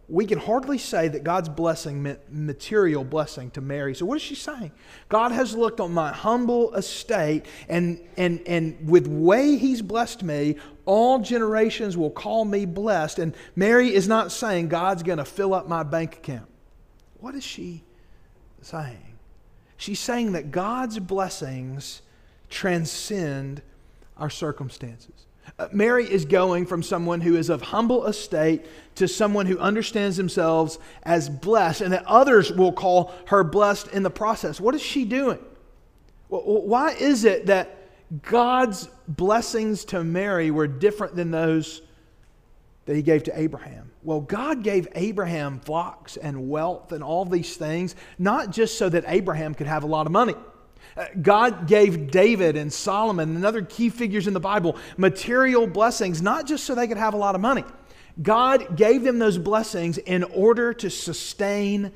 We 0.09 0.25
can 0.25 0.39
hardly 0.39 0.77
say 0.77 1.09
that 1.09 1.25
God's 1.25 1.49
blessing 1.49 2.01
meant 2.01 2.21
material 2.31 3.03
blessing 3.03 3.51
to 3.51 3.61
Mary. 3.61 3.93
So, 3.93 4.05
what 4.05 4.15
is 4.15 4.21
she 4.21 4.35
saying? 4.35 4.71
God 5.09 5.33
has 5.33 5.53
looked 5.53 5.81
on 5.81 5.93
my 5.93 6.13
humble 6.13 6.73
estate, 6.75 7.45
and, 7.67 7.99
and, 8.15 8.41
and 8.47 8.89
with 8.89 9.05
way 9.05 9.57
He's 9.57 9.81
blessed 9.81 10.23
me, 10.23 10.55
all 10.85 11.19
generations 11.19 11.97
will 11.97 12.09
call 12.09 12.45
me 12.45 12.65
blessed. 12.65 13.19
And 13.19 13.35
Mary 13.55 13.93
is 13.93 14.07
not 14.07 14.31
saying 14.31 14.69
God's 14.69 15.03
going 15.03 15.17
to 15.17 15.25
fill 15.25 15.53
up 15.53 15.67
my 15.67 15.83
bank 15.83 16.15
account. 16.15 16.47
What 17.19 17.35
is 17.35 17.43
she 17.43 17.83
saying? 18.61 19.17
She's 19.75 19.99
saying 19.99 20.31
that 20.31 20.51
God's 20.51 20.99
blessings 20.99 22.01
transcend 22.49 23.61
our 24.15 24.29
circumstances. 24.29 25.26
Uh, 25.60 25.68
Mary 25.72 26.06
is 26.06 26.25
going 26.25 26.66
from 26.66 26.84
someone 26.84 27.22
who 27.22 27.36
is 27.36 27.50
of 27.50 27.62
humble 27.62 28.06
estate 28.06 28.66
to 28.96 29.08
someone 29.08 29.46
who 29.46 29.58
understands 29.60 30.18
themselves 30.18 30.80
as 31.04 31.30
blessed, 31.30 31.82
and 31.82 31.94
that 31.94 32.06
others 32.06 32.51
will 32.51 32.72
call 32.72 33.13
her 33.27 33.44
blessed 33.44 33.88
in 33.89 34.04
the 34.04 34.10
process. 34.10 34.60
What 34.60 34.75
is 34.75 34.82
she 34.82 35.06
doing? 35.06 35.39
Why 36.30 36.92
is 36.92 37.24
it 37.24 37.46
that 37.46 37.77
God's 38.22 38.89
blessings 39.08 39.86
to 39.86 40.04
Mary 40.04 40.51
were 40.51 40.68
different 40.68 41.16
than 41.16 41.32
those 41.32 41.82
that 42.86 42.96
he 42.96 43.01
gave 43.01 43.24
to 43.24 43.39
Abraham? 43.39 43.92
Well, 44.04 44.22
God 44.22 44.63
gave 44.63 44.88
Abraham 44.96 45.60
flocks 45.60 46.18
and 46.18 46.50
wealth 46.50 46.92
and 46.92 47.04
all 47.04 47.25
these 47.25 47.56
things, 47.56 47.96
not 48.18 48.51
just 48.51 48.77
so 48.77 48.89
that 48.89 49.04
Abraham 49.08 49.54
could 49.54 49.68
have 49.68 49.84
a 49.84 49.88
lot 49.88 50.06
of 50.06 50.12
money. 50.12 50.36
Uh, 50.98 51.06
God 51.22 51.68
gave 51.68 52.10
David 52.10 52.58
and 52.58 52.74
Solomon 52.74 53.36
and 53.36 53.46
other 53.46 53.62
key 53.62 53.89
figures 53.89 54.27
in 54.27 54.34
the 54.34 54.39
Bible 54.39 54.77
material 54.98 55.68
blessings, 55.68 56.22
not 56.22 56.48
just 56.48 56.63
so 56.63 56.74
they 56.74 56.88
could 56.88 56.98
have 56.98 57.13
a 57.13 57.18
lot 57.18 57.36
of 57.36 57.42
money. 57.42 57.63
God 58.22 58.75
gave 58.75 59.04
them 59.04 59.20
those 59.20 59.38
blessings 59.38 60.00
in 60.00 60.24
order 60.24 60.74
to 60.74 60.89
sustain 60.89 61.92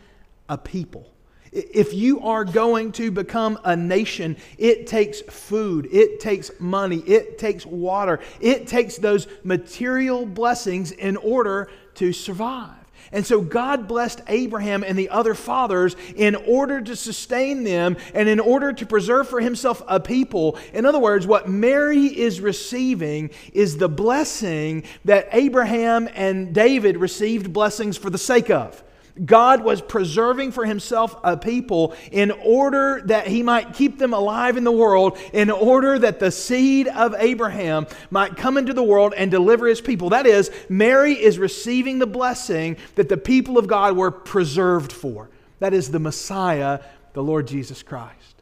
a 0.48 0.58
people. 0.58 1.12
If 1.52 1.94
you 1.94 2.22
are 2.22 2.46
going 2.46 2.94
to 2.94 3.12
become 3.12 3.60
a 3.64 3.76
nation, 3.76 4.38
it 4.58 4.88
takes 4.88 5.20
food, 5.22 5.90
it 5.92 6.20
takes 6.20 6.52
money, 6.60 7.00
it 7.00 7.38
takes 7.38 7.66
water, 7.66 8.20
it 8.40 8.68
takes 8.68 8.98
those 8.98 9.28
material 9.44 10.26
blessings 10.26 10.92
in 10.92 11.18
order 11.18 11.70
to 11.96 12.14
survive. 12.14 12.81
And 13.12 13.26
so 13.26 13.42
God 13.42 13.88
blessed 13.88 14.22
Abraham 14.28 14.84
and 14.84 14.98
the 14.98 15.10
other 15.10 15.36
fathers 15.36 15.96
in 16.16 16.36
order 16.36 16.82
to 16.82 16.96
sustain 16.96 17.64
them 17.64 17.98
and 18.14 18.30
in 18.30 18.40
order 18.40 18.72
to 18.72 18.86
preserve 18.86 19.28
for 19.28 19.42
himself 19.42 19.82
a 19.88 20.00
people. 20.00 20.58
In 20.74 20.86
other 20.86 21.00
words, 21.00 21.28
what 21.28 21.50
Mary 21.50 22.06
is 22.06 22.40
receiving 22.40 23.32
is 23.54 23.78
the 23.78 23.90
blessing 23.90 24.84
that 25.06 25.28
Abraham 25.34 26.08
and 26.14 26.54
David 26.54 26.98
received 26.98 27.52
blessings 27.52 27.98
for 27.98 28.10
the 28.10 28.18
sake 28.18 28.50
of. 28.50 28.82
God 29.24 29.64
was 29.64 29.82
preserving 29.82 30.52
for 30.52 30.66
himself 30.66 31.16
a 31.24 31.36
people 31.38 31.96
in 32.12 32.32
order 32.32 33.02
that 33.06 33.28
he 33.28 33.44
might 33.44 33.74
keep 33.74 33.98
them 33.98 34.14
alive 34.14 34.58
in 34.58 34.64
the 34.64 34.72
world, 34.72 35.18
in 35.34 35.50
order 35.50 36.00
that 36.00 36.20
the 36.20 36.32
seed 36.32 36.88
of 36.88 37.16
Abraham 37.18 37.88
might 38.10 38.36
come 38.36 38.58
into 38.58 38.74
the 38.74 38.84
world 38.84 39.14
and 39.16 39.30
deliver 39.30 39.68
his 39.68 39.82
people. 39.82 40.10
That 40.10 40.26
is, 40.26 40.50
Mary 40.70 41.14
is 41.14 41.38
receiving 41.38 42.00
the 42.00 42.08
blessing 42.08 42.78
that 42.96 43.10
the 43.10 43.18
people 43.18 43.58
of 43.58 43.68
God 43.68 43.98
were 43.98 44.12
preserved 44.12 44.92
for. 44.92 45.30
That 45.60 45.74
is 45.74 45.92
the 45.92 46.00
Messiah, 46.00 46.80
the 47.14 47.24
Lord 47.24 47.48
Jesus 47.48 47.84
Christ. 47.84 48.42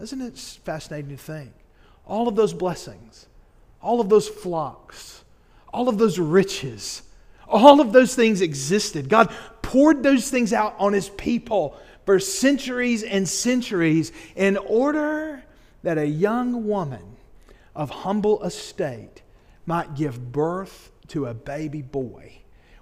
Isn't 0.00 0.20
it 0.20 0.38
fascinating 0.38 1.10
to 1.10 1.16
think? 1.16 1.52
All 2.06 2.28
of 2.28 2.36
those 2.36 2.54
blessings, 2.54 3.26
all 3.82 4.00
of 4.00 4.08
those 4.08 4.28
flocks, 4.28 5.24
all 5.72 5.88
of 5.88 5.98
those 5.98 6.18
riches, 6.18 7.02
all 7.50 7.80
of 7.80 7.92
those 7.92 8.14
things 8.14 8.40
existed. 8.40 9.08
God 9.08 9.32
poured 9.62 10.02
those 10.02 10.30
things 10.30 10.52
out 10.52 10.74
on 10.78 10.92
his 10.92 11.08
people 11.10 11.76
for 12.06 12.18
centuries 12.18 13.02
and 13.02 13.28
centuries 13.28 14.12
in 14.34 14.56
order 14.56 15.44
that 15.82 15.98
a 15.98 16.06
young 16.06 16.66
woman 16.66 17.16
of 17.74 17.90
humble 17.90 18.42
estate 18.42 19.22
might 19.66 19.94
give 19.94 20.32
birth 20.32 20.90
to 21.08 21.26
a 21.26 21.34
baby 21.34 21.82
boy 21.82 22.38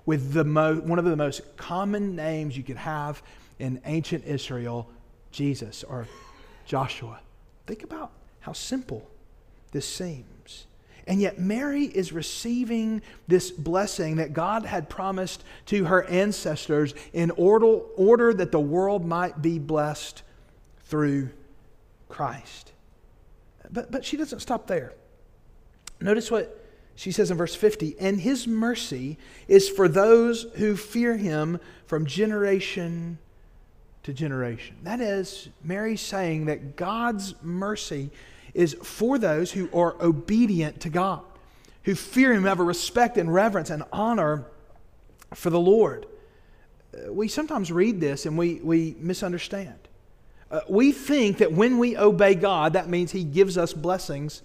with 0.06 0.32
the 0.32 0.44
mo- 0.44 0.76
one 0.80 0.98
of 0.98 1.04
the 1.04 1.16
most 1.16 1.56
common 1.56 2.16
names 2.16 2.56
you 2.56 2.62
could 2.62 2.76
have 2.76 3.22
in 3.58 3.80
ancient 3.84 4.24
Israel, 4.24 4.88
Jesus 5.30 5.84
or 5.84 6.06
Joshua. 6.64 7.20
Think 7.66 7.82
about 7.82 8.12
how 8.40 8.52
simple 8.52 9.10
this 9.72 9.86
seems. 9.86 10.37
And 11.08 11.22
yet, 11.22 11.38
Mary 11.38 11.84
is 11.84 12.12
receiving 12.12 13.00
this 13.26 13.50
blessing 13.50 14.16
that 14.16 14.34
God 14.34 14.66
had 14.66 14.90
promised 14.90 15.42
to 15.66 15.86
her 15.86 16.04
ancestors 16.04 16.92
in 17.14 17.30
order, 17.30 17.66
order 17.66 18.34
that 18.34 18.52
the 18.52 18.60
world 18.60 19.06
might 19.06 19.40
be 19.40 19.58
blessed 19.58 20.22
through 20.84 21.30
Christ. 22.10 22.72
But, 23.70 23.90
but 23.90 24.04
she 24.04 24.18
doesn't 24.18 24.40
stop 24.40 24.66
there. 24.66 24.92
Notice 25.98 26.30
what 26.30 26.62
she 26.94 27.10
says 27.10 27.30
in 27.30 27.38
verse 27.38 27.54
50 27.54 27.96
And 27.98 28.20
his 28.20 28.46
mercy 28.46 29.16
is 29.48 29.66
for 29.66 29.88
those 29.88 30.42
who 30.56 30.76
fear 30.76 31.16
him 31.16 31.58
from 31.86 32.04
generation 32.04 33.16
to 34.02 34.12
generation. 34.12 34.76
That 34.82 35.00
is, 35.00 35.48
Mary 35.64 35.96
saying 35.96 36.44
that 36.46 36.76
God's 36.76 37.34
mercy 37.42 38.10
is 38.58 38.74
for 38.82 39.18
those 39.18 39.52
who 39.52 39.70
are 39.72 39.94
obedient 40.02 40.80
to 40.80 40.90
God, 40.90 41.22
who 41.84 41.94
fear 41.94 42.32
Him, 42.32 42.42
have 42.42 42.58
a 42.58 42.64
respect 42.64 43.16
and 43.16 43.32
reverence 43.32 43.70
and 43.70 43.84
honor 43.92 44.46
for 45.32 45.48
the 45.48 45.60
Lord. 45.60 46.06
Uh, 46.92 47.12
we 47.12 47.28
sometimes 47.28 47.70
read 47.70 48.00
this 48.00 48.26
and 48.26 48.36
we, 48.36 48.56
we 48.56 48.96
misunderstand. 48.98 49.78
Uh, 50.50 50.62
we 50.68 50.90
think 50.90 51.38
that 51.38 51.52
when 51.52 51.78
we 51.78 51.96
obey 51.96 52.34
God, 52.34 52.72
that 52.72 52.88
means 52.88 53.12
He 53.12 53.22
gives 53.22 53.56
us 53.56 53.72
blessings 53.72 54.42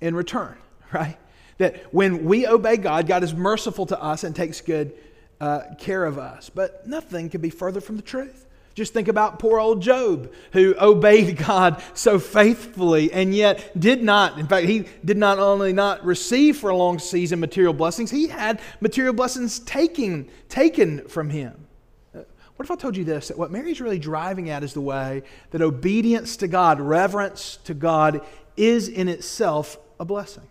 in 0.00 0.14
return, 0.14 0.56
right? 0.92 1.16
That 1.58 1.92
when 1.92 2.24
we 2.26 2.46
obey 2.46 2.76
God, 2.76 3.08
God 3.08 3.24
is 3.24 3.34
merciful 3.34 3.86
to 3.86 4.00
us 4.00 4.22
and 4.22 4.36
takes 4.36 4.60
good 4.60 4.94
uh, 5.40 5.62
care 5.80 6.04
of 6.04 6.20
us. 6.20 6.52
But 6.54 6.86
nothing 6.86 7.30
can 7.30 7.40
be 7.40 7.50
further 7.50 7.80
from 7.80 7.96
the 7.96 8.02
truth. 8.02 8.46
Just 8.74 8.92
think 8.92 9.06
about 9.06 9.38
poor 9.38 9.60
old 9.60 9.80
Job, 9.80 10.32
who 10.52 10.74
obeyed 10.80 11.36
God 11.46 11.82
so 11.94 12.18
faithfully 12.18 13.12
and 13.12 13.34
yet 13.34 13.78
did 13.78 14.02
not, 14.02 14.38
in 14.38 14.48
fact, 14.48 14.66
he 14.66 14.86
did 15.04 15.16
not 15.16 15.38
only 15.38 15.72
not 15.72 16.04
receive 16.04 16.56
for 16.56 16.70
a 16.70 16.76
long 16.76 16.98
season 16.98 17.38
material 17.38 17.72
blessings, 17.72 18.10
he 18.10 18.26
had 18.26 18.60
material 18.80 19.14
blessings 19.14 19.60
taken, 19.60 20.28
taken 20.48 21.06
from 21.08 21.30
him. 21.30 21.68
Uh, 22.14 22.22
what 22.56 22.64
if 22.64 22.70
I 22.70 22.76
told 22.76 22.96
you 22.96 23.04
this? 23.04 23.28
That 23.28 23.38
what 23.38 23.52
Mary's 23.52 23.80
really 23.80 24.00
driving 24.00 24.50
at 24.50 24.64
is 24.64 24.74
the 24.74 24.80
way 24.80 25.22
that 25.52 25.62
obedience 25.62 26.36
to 26.38 26.48
God, 26.48 26.80
reverence 26.80 27.58
to 27.64 27.74
God, 27.74 28.22
is 28.56 28.88
in 28.88 29.08
itself 29.08 29.78
a 30.00 30.04
blessing. 30.04 30.48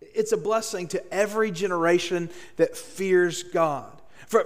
It's 0.00 0.30
a 0.30 0.36
blessing 0.36 0.86
to 0.88 1.12
every 1.12 1.50
generation 1.50 2.30
that 2.56 2.76
fears 2.76 3.42
God. 3.42 3.93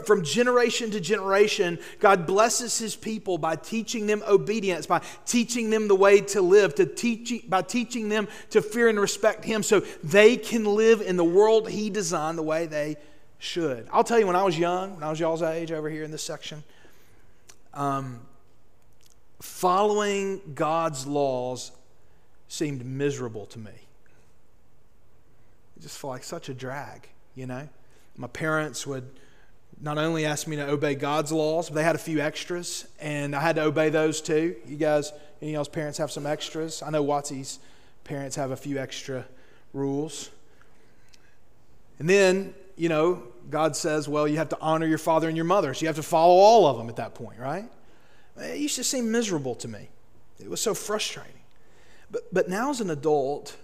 From 0.05 0.23
generation 0.23 0.91
to 0.91 1.01
generation, 1.01 1.79
God 1.99 2.27
blesses 2.27 2.79
his 2.79 2.95
people 2.97 3.39
by 3.39 3.57
teaching 3.57 4.07
them 4.07 4.23
obedience, 4.29 4.87
by 4.87 5.01
teaching 5.27 5.71
them 5.71 5.89
the 5.89 5.95
way 5.95 6.21
to 6.21 6.43
live, 6.43 6.75
to 6.77 6.87
teach, 6.87 7.49
by 7.49 7.63
teaching 7.63 8.09
them 8.09 8.29
to 8.51 8.63
fear 8.63 8.89
and 8.89 9.01
respect 9.01 9.45
him 9.45 9.63
so 9.63 9.81
they 10.03 10.37
can 10.37 10.65
live 10.65 11.01
in 11.01 11.17
the 11.17 11.25
world 11.25 11.69
he 11.69 11.91
designed 11.91 12.39
the 12.39 12.43
way 12.43 12.67
they 12.67 12.97
should. 13.39 13.89
I'll 13.93 14.05
tell 14.05 14.19
you, 14.19 14.27
when 14.27 14.37
I 14.37 14.43
was 14.43 14.59
young, 14.59 14.95
when 14.95 15.03
I 15.03 15.11
was 15.11 15.21
y'all's 15.21 15.43
age 15.43 15.73
over 15.73 15.89
here 15.89 16.05
in 16.05 16.11
this 16.11 16.23
section, 16.23 16.65
um, 17.75 18.21
following 19.41 20.41
God's 20.55 21.07
laws 21.07 21.73
seemed 22.49 22.85
miserable 22.85 23.47
to 23.47 23.59
me. 23.59 23.71
It 25.77 25.83
just 25.83 25.99
felt 25.99 26.13
like 26.13 26.25
such 26.25 26.49
a 26.49 26.55
drag, 26.55 27.09
you 27.35 27.47
know? 27.47 27.69
My 28.17 28.27
parents 28.27 28.85
would 28.87 29.09
not 29.81 29.99
only 29.99 30.25
asked 30.25 30.49
me 30.49 30.57
to 30.57 30.69
obey 30.69 30.95
God's 30.95 31.31
laws, 31.31 31.69
but 31.69 31.77
they 31.77 31.85
had 31.85 31.95
a 31.95 31.99
few 31.99 32.21
extras, 32.21 32.87
and 33.01 33.35
I 33.35 33.41
had 33.41 33.57
to 33.57 33.63
obey 33.63 33.91
those 33.91 34.21
too. 34.21 34.57
You 34.67 34.77
guys, 34.77 35.13
any 35.41 35.53
y'all's 35.53 35.69
parents 35.69 35.99
have 35.99 36.11
some 36.11 36.27
extras? 36.27 36.83
I 36.83 36.91
know 36.91 37.05
Watsy's 37.05 37.61
parents 38.05 38.37
have 38.37 38.51
a 38.51 38.57
few 38.57 38.79
extra 38.79 39.25
rules. 39.73 40.31
And 41.99 42.09
then, 42.09 42.55
you 42.77 42.89
know, 42.89 43.23
God 43.51 43.77
says, 43.77 44.09
well, 44.09 44.27
you 44.27 44.39
have 44.39 44.49
to 44.51 44.59
honor 44.61 44.87
your 44.87 44.99
father 44.99 45.29
and 45.29 45.37
your 45.37 45.45
mother, 45.45 45.75
so 45.75 45.83
you 45.83 45.87
have 45.87 45.97
to 45.97 46.03
follow 46.03 46.35
all 46.35 46.67
of 46.67 46.77
them 46.77 46.89
at 46.89 46.97
that 46.97 47.15
point, 47.15 47.39
right? 47.39 47.69
It 48.37 48.59
used 48.59 48.77
to 48.77 48.85
seem 48.85 49.11
miserable 49.11 49.55
to 49.57 49.69
me. 49.69 49.89
It 50.41 50.51
was 50.51 50.61
so 50.61 50.75
frustrating. 50.75 51.33
But, 52.11 52.23
but 52.33 52.49
now, 52.49 52.71
as 52.71 52.81
an 52.81 52.91
adult, 52.91 53.57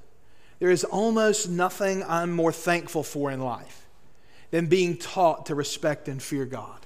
there 0.59 0.71
is 0.71 0.85
almost 0.85 1.49
nothing 1.49 2.05
I'm 2.05 2.33
more 2.33 2.53
thankful 2.53 3.03
for 3.03 3.31
in 3.31 3.41
life 3.41 3.84
than 4.55 4.69
being 4.69 4.97
taught 4.97 5.47
to 5.47 5.55
respect 5.57 6.07
and 6.07 6.23
fear 6.23 6.45
God. 6.45 6.79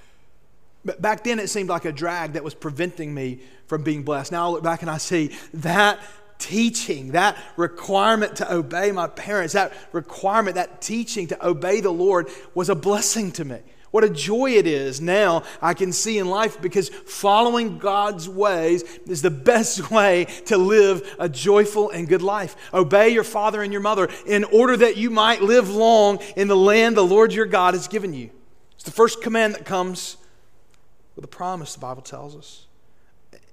But 0.83 1.03
back 1.03 1.23
then, 1.23 1.37
it 1.37 1.51
seemed 1.51 1.69
like 1.69 1.85
a 1.85 1.91
drag 1.91 2.33
that 2.33 2.43
was 2.43 2.55
preventing 2.55 3.13
me 3.13 3.41
from 3.67 3.83
being 3.83 4.01
blessed. 4.01 4.31
Now 4.31 4.47
I 4.47 4.49
look 4.49 4.63
back 4.63 4.81
and 4.81 4.89
I 4.89 4.97
see 4.97 5.37
that 5.53 5.99
teaching, 6.39 7.11
that 7.11 7.37
requirement 7.57 8.37
to 8.37 8.51
obey 8.51 8.91
my 8.91 9.05
parents, 9.05 9.53
that 9.53 9.71
requirement, 9.91 10.55
that 10.55 10.81
teaching 10.81 11.27
to 11.27 11.47
obey 11.47 11.79
the 11.79 11.91
Lord 11.91 12.29
was 12.55 12.69
a 12.69 12.75
blessing 12.75 13.31
to 13.33 13.45
me. 13.45 13.59
What 13.91 14.03
a 14.03 14.09
joy 14.09 14.51
it 14.51 14.67
is 14.67 15.01
now 15.01 15.43
I 15.61 15.73
can 15.73 15.91
see 15.91 16.19
in 16.19 16.29
life 16.29 16.61
because 16.61 16.89
following 16.89 17.79
God's 17.79 18.29
ways 18.29 18.83
is 19.07 19.21
the 19.21 19.31
best 19.31 19.89
way 19.91 20.25
to 20.45 20.57
live 20.57 21.15
a 21.17 21.27
joyful 21.27 21.89
and 21.89 22.07
good 22.07 22.21
life. 22.21 22.55
Obey 22.73 23.09
your 23.09 23.23
father 23.23 23.63
and 23.63 23.71
your 23.71 23.81
mother 23.81 24.09
in 24.27 24.43
order 24.45 24.77
that 24.77 24.97
you 24.97 25.09
might 25.09 25.41
live 25.41 25.69
long 25.69 26.19
in 26.35 26.47
the 26.47 26.55
land 26.55 26.95
the 26.95 27.05
Lord 27.05 27.33
your 27.33 27.47
God 27.47 27.73
has 27.73 27.87
given 27.87 28.13
you. 28.13 28.29
It's 28.75 28.83
the 28.83 28.91
first 28.91 29.21
command 29.21 29.55
that 29.55 29.65
comes 29.65 30.17
with 31.15 31.25
a 31.25 31.27
promise, 31.27 31.73
the 31.73 31.79
Bible 31.79 32.01
tells 32.01 32.35
us. 32.35 32.65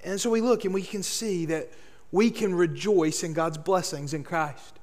And 0.05 0.21
so 0.21 0.31
we 0.31 0.41
look 0.41 0.65
and 0.65 0.73
we 0.73 0.83
can 0.83 1.03
see 1.03 1.47
that 1.47 1.71
we 2.13 2.31
can 2.31 2.55
rejoice 2.55 3.25
in 3.25 3.33
God's 3.33 3.59
blessings 3.59 4.15
in 4.15 4.23
Christ. 4.23 4.79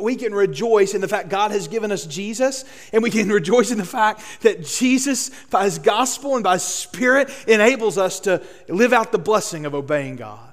We 0.00 0.16
can 0.16 0.34
rejoice 0.34 0.92
in 0.94 1.00
the 1.00 1.08
fact 1.08 1.30
God 1.30 1.50
has 1.50 1.68
given 1.68 1.90
us 1.90 2.04
Jesus, 2.04 2.64
and 2.92 3.02
we 3.02 3.10
can 3.10 3.28
rejoice 3.30 3.70
in 3.70 3.78
the 3.78 3.84
fact 3.84 4.22
that 4.42 4.64
Jesus, 4.64 5.30
by 5.50 5.64
His 5.64 5.78
gospel 5.78 6.34
and 6.34 6.44
by 6.44 6.54
His 6.54 6.64
Spirit, 6.64 7.30
enables 7.48 7.96
us 7.96 8.20
to 8.20 8.42
live 8.68 8.92
out 8.92 9.10
the 9.10 9.18
blessing 9.18 9.64
of 9.64 9.74
obeying 9.74 10.16
God. 10.16 10.52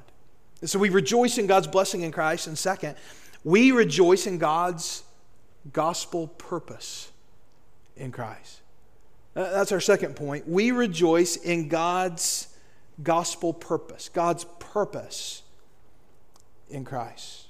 And 0.62 0.70
so 0.70 0.80
we 0.80 0.90
rejoice 0.90 1.38
in 1.38 1.48
God's 1.48 1.68
blessing 1.68 2.02
in 2.02 2.12
Christ. 2.12 2.48
And 2.48 2.58
second, 2.58 2.96
we 3.44 3.72
rejoice 3.72 4.28
in 4.28 4.38
God's 4.38 5.04
gospel 5.74 6.28
purpose 6.28 7.12
in 7.98 8.12
Christ. 8.12 8.62
That's 9.34 9.72
our 9.72 9.80
second 9.80 10.16
point. 10.16 10.48
We 10.48 10.72
rejoice 10.72 11.36
in 11.36 11.68
God's 11.68 12.48
gospel 13.02 13.54
purpose, 13.54 14.10
God's 14.10 14.46
purpose 14.60 15.44
in 16.70 16.86
Christ. 16.86 17.48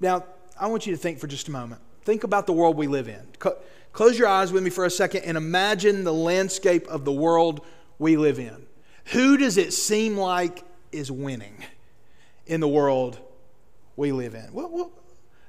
Now, 0.00 0.24
I 0.58 0.66
want 0.68 0.86
you 0.86 0.92
to 0.92 0.98
think 0.98 1.18
for 1.18 1.26
just 1.26 1.48
a 1.48 1.50
moment. 1.50 1.80
Think 2.02 2.24
about 2.24 2.46
the 2.46 2.52
world 2.52 2.76
we 2.76 2.86
live 2.86 3.08
in. 3.08 3.26
Close 3.92 4.18
your 4.18 4.28
eyes 4.28 4.52
with 4.52 4.62
me 4.62 4.70
for 4.70 4.84
a 4.84 4.90
second 4.90 5.22
and 5.24 5.36
imagine 5.36 6.04
the 6.04 6.12
landscape 6.12 6.86
of 6.88 7.04
the 7.04 7.12
world 7.12 7.64
we 7.98 8.16
live 8.16 8.38
in. 8.38 8.66
Who 9.06 9.36
does 9.36 9.56
it 9.56 9.72
seem 9.72 10.16
like 10.16 10.62
is 10.92 11.10
winning 11.10 11.56
in 12.46 12.60
the 12.60 12.68
world 12.68 13.18
we 13.96 14.12
live 14.12 14.34
in? 14.34 14.52
Well, 14.52 14.68
well 14.70 14.92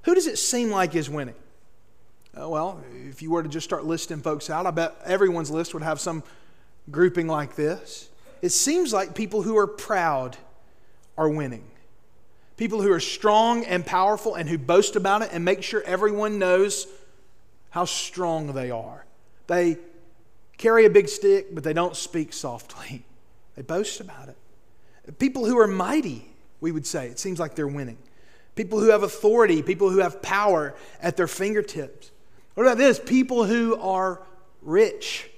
who 0.03 0.13
does 0.13 0.27
it 0.27 0.37
seem 0.37 0.69
like 0.69 0.95
is 0.95 1.09
winning? 1.09 1.35
Uh, 2.39 2.49
well, 2.49 2.83
if 3.09 3.21
you 3.21 3.31
were 3.31 3.41
to 3.41 3.49
just 3.49 3.63
start 3.63 3.85
listing 3.85 4.21
folks 4.21 4.49
out, 4.49 4.65
I 4.65 4.71
bet 4.71 4.95
everyone's 5.05 5.49
list 5.49 5.73
would 5.73 5.83
have 5.83 5.99
some 5.99 6.23
grouping 6.91 7.27
like 7.27 7.55
this. 7.55 8.09
It 8.41 8.49
seems 8.49 8.93
like 8.93 9.15
people 9.15 9.41
who 9.41 9.57
are 9.57 9.67
proud 9.67 10.37
are 11.17 11.29
winning. 11.29 11.65
People 12.57 12.81
who 12.81 12.91
are 12.91 12.99
strong 12.99 13.65
and 13.65 13.85
powerful 13.85 14.35
and 14.35 14.47
who 14.47 14.57
boast 14.57 14.95
about 14.95 15.21
it 15.21 15.29
and 15.31 15.43
make 15.43 15.61
sure 15.61 15.81
everyone 15.83 16.39
knows 16.39 16.87
how 17.69 17.85
strong 17.85 18.53
they 18.53 18.71
are. 18.71 19.05
They 19.47 19.77
carry 20.57 20.85
a 20.85 20.89
big 20.89 21.09
stick, 21.09 21.53
but 21.53 21.63
they 21.63 21.73
don't 21.73 21.95
speak 21.95 22.33
softly. 22.33 23.03
They 23.55 23.61
boast 23.61 24.01
about 24.01 24.27
it. 24.27 25.17
People 25.17 25.45
who 25.45 25.57
are 25.59 25.65
mighty, 25.65 26.27
we 26.59 26.73
would 26.73 26.85
say, 26.85 27.07
it 27.07 27.19
seems 27.19 27.39
like 27.39 27.55
they're 27.55 27.65
winning. 27.65 27.97
People 28.55 28.81
who 28.81 28.89
have 28.89 29.01
authority, 29.01 29.61
people 29.61 29.89
who 29.89 29.99
have 29.99 30.21
power 30.21 30.75
at 31.01 31.15
their 31.15 31.29
fingertips. 31.29 32.11
What 32.55 32.63
about 32.63 32.77
this? 32.77 32.99
People 32.99 33.45
who 33.45 33.79
are 33.79 34.21
rich. 34.61 35.29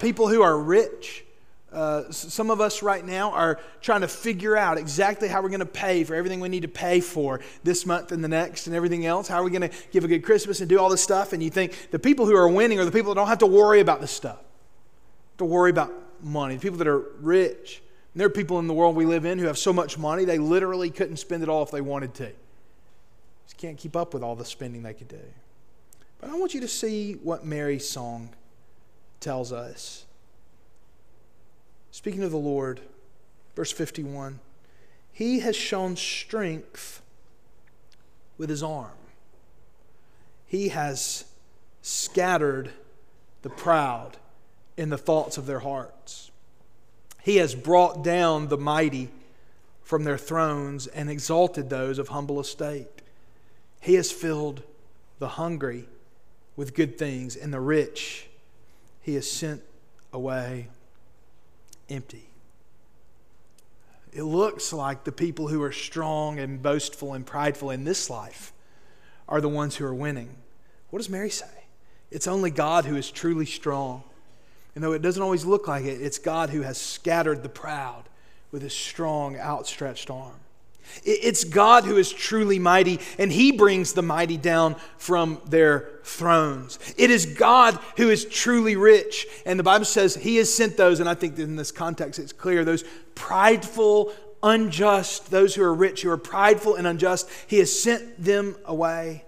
People 0.00 0.28
who 0.28 0.42
are 0.42 0.56
rich. 0.56 1.24
Uh, 1.74 2.10
some 2.12 2.50
of 2.50 2.60
us 2.60 2.82
right 2.82 3.04
now 3.04 3.32
are 3.32 3.58
trying 3.80 4.02
to 4.02 4.08
figure 4.08 4.56
out 4.56 4.78
exactly 4.78 5.26
how 5.26 5.42
we're 5.42 5.48
going 5.48 5.58
to 5.58 5.66
pay 5.66 6.04
for 6.04 6.14
everything 6.14 6.38
we 6.38 6.48
need 6.48 6.62
to 6.62 6.68
pay 6.68 7.00
for 7.00 7.40
this 7.64 7.84
month 7.84 8.12
and 8.12 8.22
the 8.22 8.28
next 8.28 8.68
and 8.68 8.76
everything 8.76 9.04
else. 9.04 9.26
How 9.26 9.40
are 9.40 9.44
we 9.44 9.50
going 9.50 9.68
to 9.68 9.76
give 9.90 10.04
a 10.04 10.08
good 10.08 10.22
Christmas 10.22 10.60
and 10.60 10.68
do 10.68 10.78
all 10.78 10.88
this 10.88 11.02
stuff? 11.02 11.32
And 11.32 11.42
you 11.42 11.50
think 11.50 11.90
the 11.90 11.98
people 11.98 12.26
who 12.26 12.36
are 12.36 12.48
winning 12.48 12.78
are 12.78 12.84
the 12.84 12.92
people 12.92 13.12
that 13.12 13.20
don't 13.20 13.26
have 13.26 13.38
to 13.38 13.46
worry 13.46 13.80
about 13.80 14.00
this 14.00 14.12
stuff, 14.12 14.38
to 15.38 15.44
worry 15.44 15.70
about 15.70 15.92
money, 16.22 16.54
the 16.54 16.60
people 16.60 16.78
that 16.78 16.86
are 16.86 17.00
rich. 17.20 17.82
And 18.12 18.20
there 18.20 18.26
are 18.26 18.30
people 18.30 18.60
in 18.60 18.68
the 18.68 18.74
world 18.74 18.94
we 18.94 19.04
live 19.04 19.24
in 19.24 19.40
who 19.40 19.46
have 19.46 19.58
so 19.58 19.72
much 19.72 19.98
money 19.98 20.24
they 20.24 20.38
literally 20.38 20.90
couldn't 20.90 21.16
spend 21.16 21.42
it 21.42 21.48
all 21.48 21.64
if 21.64 21.72
they 21.72 21.80
wanted 21.80 22.14
to. 22.14 22.30
Just 23.46 23.58
can't 23.58 23.76
keep 23.76 23.96
up 23.96 24.14
with 24.14 24.22
all 24.22 24.36
the 24.36 24.44
spending 24.44 24.84
they 24.84 24.94
could 24.94 25.08
do. 25.08 25.20
But 26.20 26.30
I 26.30 26.36
want 26.36 26.54
you 26.54 26.60
to 26.60 26.68
see 26.68 27.14
what 27.14 27.44
Mary's 27.44 27.88
song 27.88 28.30
tells 29.18 29.52
us. 29.52 30.04
Speaking 31.94 32.24
of 32.24 32.32
the 32.32 32.36
Lord, 32.36 32.80
verse 33.54 33.70
51 33.70 34.40
He 35.12 35.38
has 35.38 35.54
shown 35.54 35.94
strength 35.94 37.00
with 38.36 38.50
his 38.50 38.64
arm, 38.64 38.98
he 40.44 40.70
has 40.70 41.24
scattered 41.82 42.72
the 43.42 43.48
proud 43.48 44.16
in 44.76 44.88
the 44.88 44.98
thoughts 44.98 45.38
of 45.38 45.46
their 45.46 45.60
hearts. 45.60 46.32
He 47.22 47.36
has 47.36 47.54
brought 47.54 48.02
down 48.02 48.48
the 48.48 48.58
mighty 48.58 49.10
from 49.84 50.02
their 50.02 50.18
thrones 50.18 50.88
and 50.88 51.08
exalted 51.08 51.70
those 51.70 52.00
of 52.00 52.08
humble 52.08 52.40
estate. 52.40 53.02
He 53.80 53.94
has 53.94 54.10
filled 54.10 54.64
the 55.20 55.28
hungry 55.28 55.88
with 56.56 56.74
good 56.74 56.98
things, 56.98 57.36
and 57.36 57.54
the 57.54 57.60
rich 57.60 58.26
he 59.00 59.14
has 59.14 59.30
sent 59.30 59.62
away 60.12 60.66
empty. 61.88 62.28
It 64.12 64.22
looks 64.22 64.72
like 64.72 65.04
the 65.04 65.12
people 65.12 65.48
who 65.48 65.62
are 65.62 65.72
strong 65.72 66.38
and 66.38 66.62
boastful 66.62 67.14
and 67.14 67.26
prideful 67.26 67.70
in 67.70 67.84
this 67.84 68.08
life 68.08 68.52
are 69.28 69.40
the 69.40 69.48
ones 69.48 69.76
who 69.76 69.84
are 69.84 69.94
winning. 69.94 70.36
What 70.90 70.98
does 70.98 71.08
Mary 71.08 71.30
say? 71.30 71.46
It's 72.12 72.28
only 72.28 72.52
God 72.52 72.84
who 72.84 72.94
is 72.94 73.10
truly 73.10 73.46
strong. 73.46 74.04
And 74.74 74.84
though 74.84 74.92
it 74.92 75.02
doesn't 75.02 75.22
always 75.22 75.44
look 75.44 75.66
like 75.66 75.84
it, 75.84 76.00
it's 76.00 76.18
God 76.18 76.50
who 76.50 76.62
has 76.62 76.78
scattered 76.78 77.42
the 77.42 77.48
proud 77.48 78.04
with 78.52 78.62
his 78.62 78.72
strong, 78.72 79.36
outstretched 79.36 80.10
arm. 80.10 80.38
It's 81.04 81.44
God 81.44 81.84
who 81.84 81.96
is 81.96 82.12
truly 82.12 82.58
mighty, 82.58 83.00
and 83.18 83.30
He 83.30 83.52
brings 83.52 83.92
the 83.92 84.02
mighty 84.02 84.36
down 84.36 84.76
from 84.96 85.40
their 85.46 85.90
thrones. 86.02 86.78
It 86.96 87.10
is 87.10 87.26
God 87.26 87.78
who 87.96 88.10
is 88.10 88.24
truly 88.24 88.76
rich, 88.76 89.26
and 89.44 89.58
the 89.58 89.64
Bible 89.64 89.84
says 89.84 90.14
He 90.14 90.36
has 90.36 90.52
sent 90.52 90.76
those, 90.76 91.00
and 91.00 91.08
I 91.08 91.14
think 91.14 91.38
in 91.38 91.56
this 91.56 91.72
context 91.72 92.18
it's 92.18 92.32
clear 92.32 92.64
those 92.64 92.84
prideful, 93.14 94.12
unjust, 94.42 95.30
those 95.30 95.54
who 95.54 95.62
are 95.62 95.74
rich, 95.74 96.02
who 96.02 96.10
are 96.10 96.16
prideful 96.16 96.76
and 96.76 96.86
unjust, 96.86 97.28
He 97.46 97.58
has 97.58 97.78
sent 97.78 98.22
them 98.22 98.56
away 98.64 99.24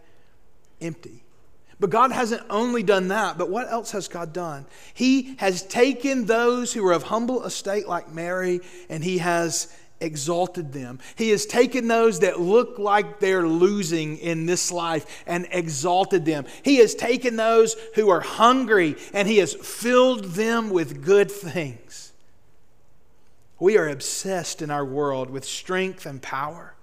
empty. 0.81 1.23
But 1.79 1.91
God 1.91 2.11
hasn't 2.11 2.43
only 2.49 2.83
done 2.83 3.09
that, 3.09 3.37
but 3.37 3.51
what 3.51 3.71
else 3.71 3.91
has 3.91 4.09
God 4.09 4.33
done? 4.33 4.65
He 4.95 5.35
has 5.39 5.63
taken 5.63 6.25
those 6.25 6.73
who 6.73 6.87
are 6.87 6.93
of 6.93 7.03
humble 7.03 7.45
estate, 7.45 7.87
like 7.87 8.11
Mary, 8.11 8.61
and 8.89 9.05
He 9.05 9.19
has 9.19 9.75
exalted 10.01 10.73
them. 10.73 10.99
He 11.17 11.31
has 11.31 11.47
taken 11.47 11.89
those 11.89 12.21
that 12.21 12.41
look 12.41 12.79
like 12.79 13.21
they're 13.21 13.47
losing 13.47 14.19
in 14.19 14.47
this 14.47 14.71
life 14.71 15.25
and 15.27 15.47
exalted 15.51 16.25
them. 16.25 16.47
He 16.63 16.77
has 16.77 16.95
taken 16.95 17.37
those 17.37 17.77
who 17.95 18.11
are 18.11 18.21
hungry 18.21 18.97
and 19.13 19.27
He 19.27 19.39
has 19.39 19.55
filled 19.55 20.25
them 20.25 20.71
with 20.71 21.05
good 21.05 21.31
things. 21.31 22.13
We 23.59 23.79
are 23.79 23.89
obsessed 23.89 24.61
in 24.61 24.71
our 24.71 24.85
world 24.85 25.31
with 25.31 25.45
strength 25.45 26.05
and 26.05 26.21
power, 26.21 26.75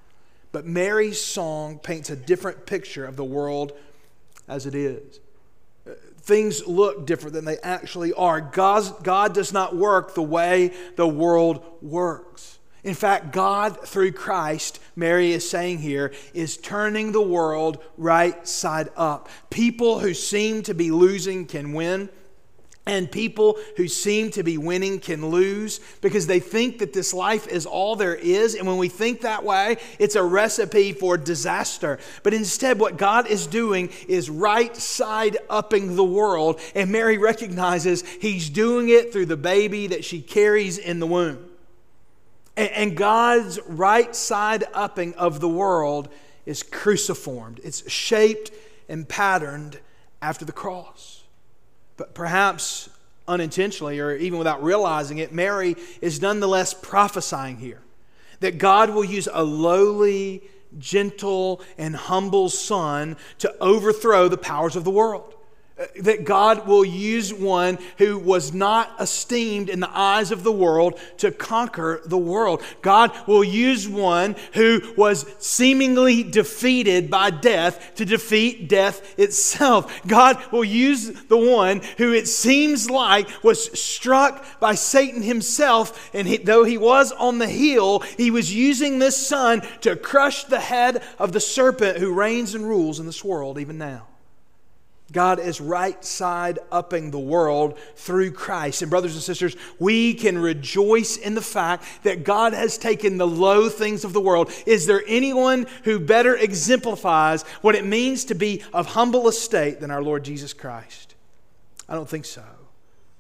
but 0.52 0.66
Mary's 0.66 1.22
song 1.22 1.78
paints 1.78 2.10
a 2.10 2.16
different 2.16 2.66
picture 2.66 3.06
of 3.06 3.16
the 3.16 3.24
world 3.24 3.74
as 4.48 4.66
it 4.66 4.74
is 4.74 5.20
things 6.24 6.66
look 6.66 7.06
different 7.06 7.34
than 7.34 7.44
they 7.46 7.58
actually 7.60 8.14
are. 8.14 8.40
God, 8.40 9.04
God 9.04 9.34
does 9.34 9.52
not 9.52 9.76
work 9.76 10.16
the 10.16 10.24
way 10.24 10.72
the 10.96 11.08
world 11.08 11.64
works. 11.82 12.60
In 12.84 12.96
fact, 12.96 13.32
God, 13.32 13.88
through 13.88 14.12
Christ, 14.12 14.80
Mary 14.96 15.32
is 15.32 15.50
saying 15.50 15.80
here, 15.80 16.12
is 16.34 16.58
turning 16.58 17.12
the 17.12 17.22
world 17.22 17.82
right 17.98 18.46
side 18.48 18.90
up. 18.98 19.30
People 19.50 20.00
who 20.00 20.14
seem 20.14 20.64
to 20.64 20.74
be 20.74 20.92
losing 20.92 21.46
can 21.46 21.74
win. 21.74 22.10
And 22.86 23.10
people 23.10 23.58
who 23.78 23.88
seem 23.88 24.32
to 24.32 24.44
be 24.44 24.58
winning 24.58 25.00
can 25.00 25.28
lose 25.28 25.80
because 26.02 26.28
they 26.28 26.42
think 26.42 26.80
that 26.80 26.92
this 26.92 27.14
life 27.14 27.48
is 27.48 27.66
all 27.66 27.96
there 27.96 28.16
is. 28.16 28.56
And 28.56 28.68
when 28.68 28.76
we 28.76 28.90
think 28.90 29.22
that 29.22 29.46
way, 29.46 29.78
it's 30.00 30.16
a 30.16 30.24
recipe 30.24 30.92
for 30.92 31.18
disaster. 31.18 31.98
But 32.24 32.34
instead, 32.34 32.80
what 32.80 32.98
God 32.98 33.28
is 33.28 33.48
doing 33.48 33.90
is 34.10 34.30
right 34.30 34.76
side 34.76 35.38
upping 35.50 35.96
the 35.96 36.04
world. 36.04 36.60
And 36.76 36.92
Mary 36.92 37.18
recognizes 37.18 38.02
He's 38.20 38.50
doing 38.50 38.90
it 38.90 39.14
through 39.14 39.28
the 39.28 39.38
baby 39.38 39.88
that 39.88 40.04
she 40.04 40.22
carries 40.22 40.78
in 40.78 41.00
the 41.00 41.08
womb. 41.08 41.53
And 42.56 42.96
God's 42.96 43.60
right 43.68 44.16
side 44.16 44.64
upping 44.74 45.16
of 45.16 45.40
the 45.40 45.50
world 45.50 46.10
is 46.46 46.62
cruciformed, 46.62 47.60
it's 47.64 47.90
shaped 47.90 48.52
and 48.90 49.08
patterned 49.08 49.80
after 50.22 50.46
the 50.46 50.52
cross. 50.52 51.24
But 51.98 52.14
perhaps 52.14 52.90
unintentionally 53.28 54.00
or 54.00 54.16
even 54.16 54.38
without 54.38 54.64
realizing 54.64 55.18
it, 55.18 55.34
Mary 55.34 55.76
is 56.02 56.22
nonetheless 56.22 56.74
prophesying 56.74 57.58
here 57.58 57.82
that 58.42 58.58
God 58.58 58.90
will 58.90 59.06
use 59.06 59.30
a 59.32 59.44
lowly, 59.44 60.44
gentle, 60.78 61.62
and 61.78 61.96
humble 61.96 62.50
son 62.50 63.16
to 63.40 63.56
overthrow 63.60 64.28
the 64.28 64.38
powers 64.38 64.76
of 64.76 64.84
the 64.84 64.92
world 64.92 65.34
that 66.02 66.26
God 66.26 66.68
will 66.68 66.86
use 66.86 67.34
one 67.34 67.78
who 67.98 68.18
was 68.18 68.54
not 68.54 68.92
esteemed 69.00 69.70
in 69.70 69.80
the 69.80 69.98
eyes 69.98 70.32
of 70.32 70.44
the 70.44 70.52
world 70.52 71.00
to 71.18 71.32
conquer 71.32 72.02
the 72.06 72.18
world. 72.18 72.62
God 72.82 73.12
will 73.28 73.44
use 73.44 73.88
one 73.88 74.36
who 74.54 74.82
was 74.98 75.26
seemingly 75.40 76.24
defeated 76.24 77.10
by 77.10 77.30
death 77.30 77.96
to 77.96 78.06
defeat 78.06 78.70
death 78.70 79.18
itself. 79.20 80.02
God 80.08 80.42
will 80.52 80.64
use 80.64 81.10
the 81.24 81.38
one 81.38 81.82
who 81.98 82.14
it 82.14 82.28
seems 82.28 82.90
like 82.90 83.28
was 83.44 83.80
struck 83.80 84.60
by 84.60 84.76
Satan 84.76 85.22
himself, 85.22 86.10
and 86.14 86.28
he, 86.28 86.38
though 86.38 86.64
he 86.64 86.78
was 86.78 87.12
on 87.12 87.40
the 87.40 87.48
heel, 87.48 88.00
he 88.00 88.32
was 88.32 88.54
using 88.54 89.00
this 89.00 89.16
son 89.16 89.62
to 89.82 89.96
crush 89.96 90.44
the 90.46 90.60
head 90.60 91.04
of 91.20 91.32
the 91.32 91.40
serpent 91.40 91.98
who 91.98 92.14
reigns 92.14 92.56
and 92.56 92.68
rules 92.68 93.00
in 93.00 93.06
this 93.06 93.24
world 93.24 93.58
even 93.58 93.78
now. 93.78 94.08
God 95.14 95.40
is 95.40 95.62
right 95.62 96.04
side 96.04 96.60
upping 96.72 97.12
the 97.12 97.20
world 97.20 97.78
through 97.96 98.32
Christ. 98.32 98.82
And, 98.82 98.92
brothers 98.92 99.14
and 99.14 99.24
sisters, 99.24 99.56
we 99.80 100.16
can 100.16 100.38
rejoice 100.38 101.16
in 101.18 101.36
the 101.36 101.42
fact 101.42 101.86
that 102.04 102.24
God 102.24 102.54
has 102.54 102.78
taken 102.78 103.18
the 103.18 103.28
low 103.28 103.70
things 103.70 104.04
of 104.04 104.12
the 104.12 104.20
world. 104.20 104.52
Is 104.66 104.88
there 104.88 105.04
anyone 105.08 105.68
who 105.84 106.00
better 106.00 106.36
exemplifies 106.36 107.44
what 107.62 107.76
it 107.76 107.86
means 107.86 108.26
to 108.26 108.36
be 108.36 108.64
of 108.74 108.88
humble 108.88 109.28
estate 109.28 109.80
than 109.80 109.92
our 109.92 110.02
Lord 110.02 110.24
Jesus 110.24 110.52
Christ? 110.52 111.16
I 111.88 111.94
don't 111.94 112.10
think 112.10 112.26
so. 112.26 112.44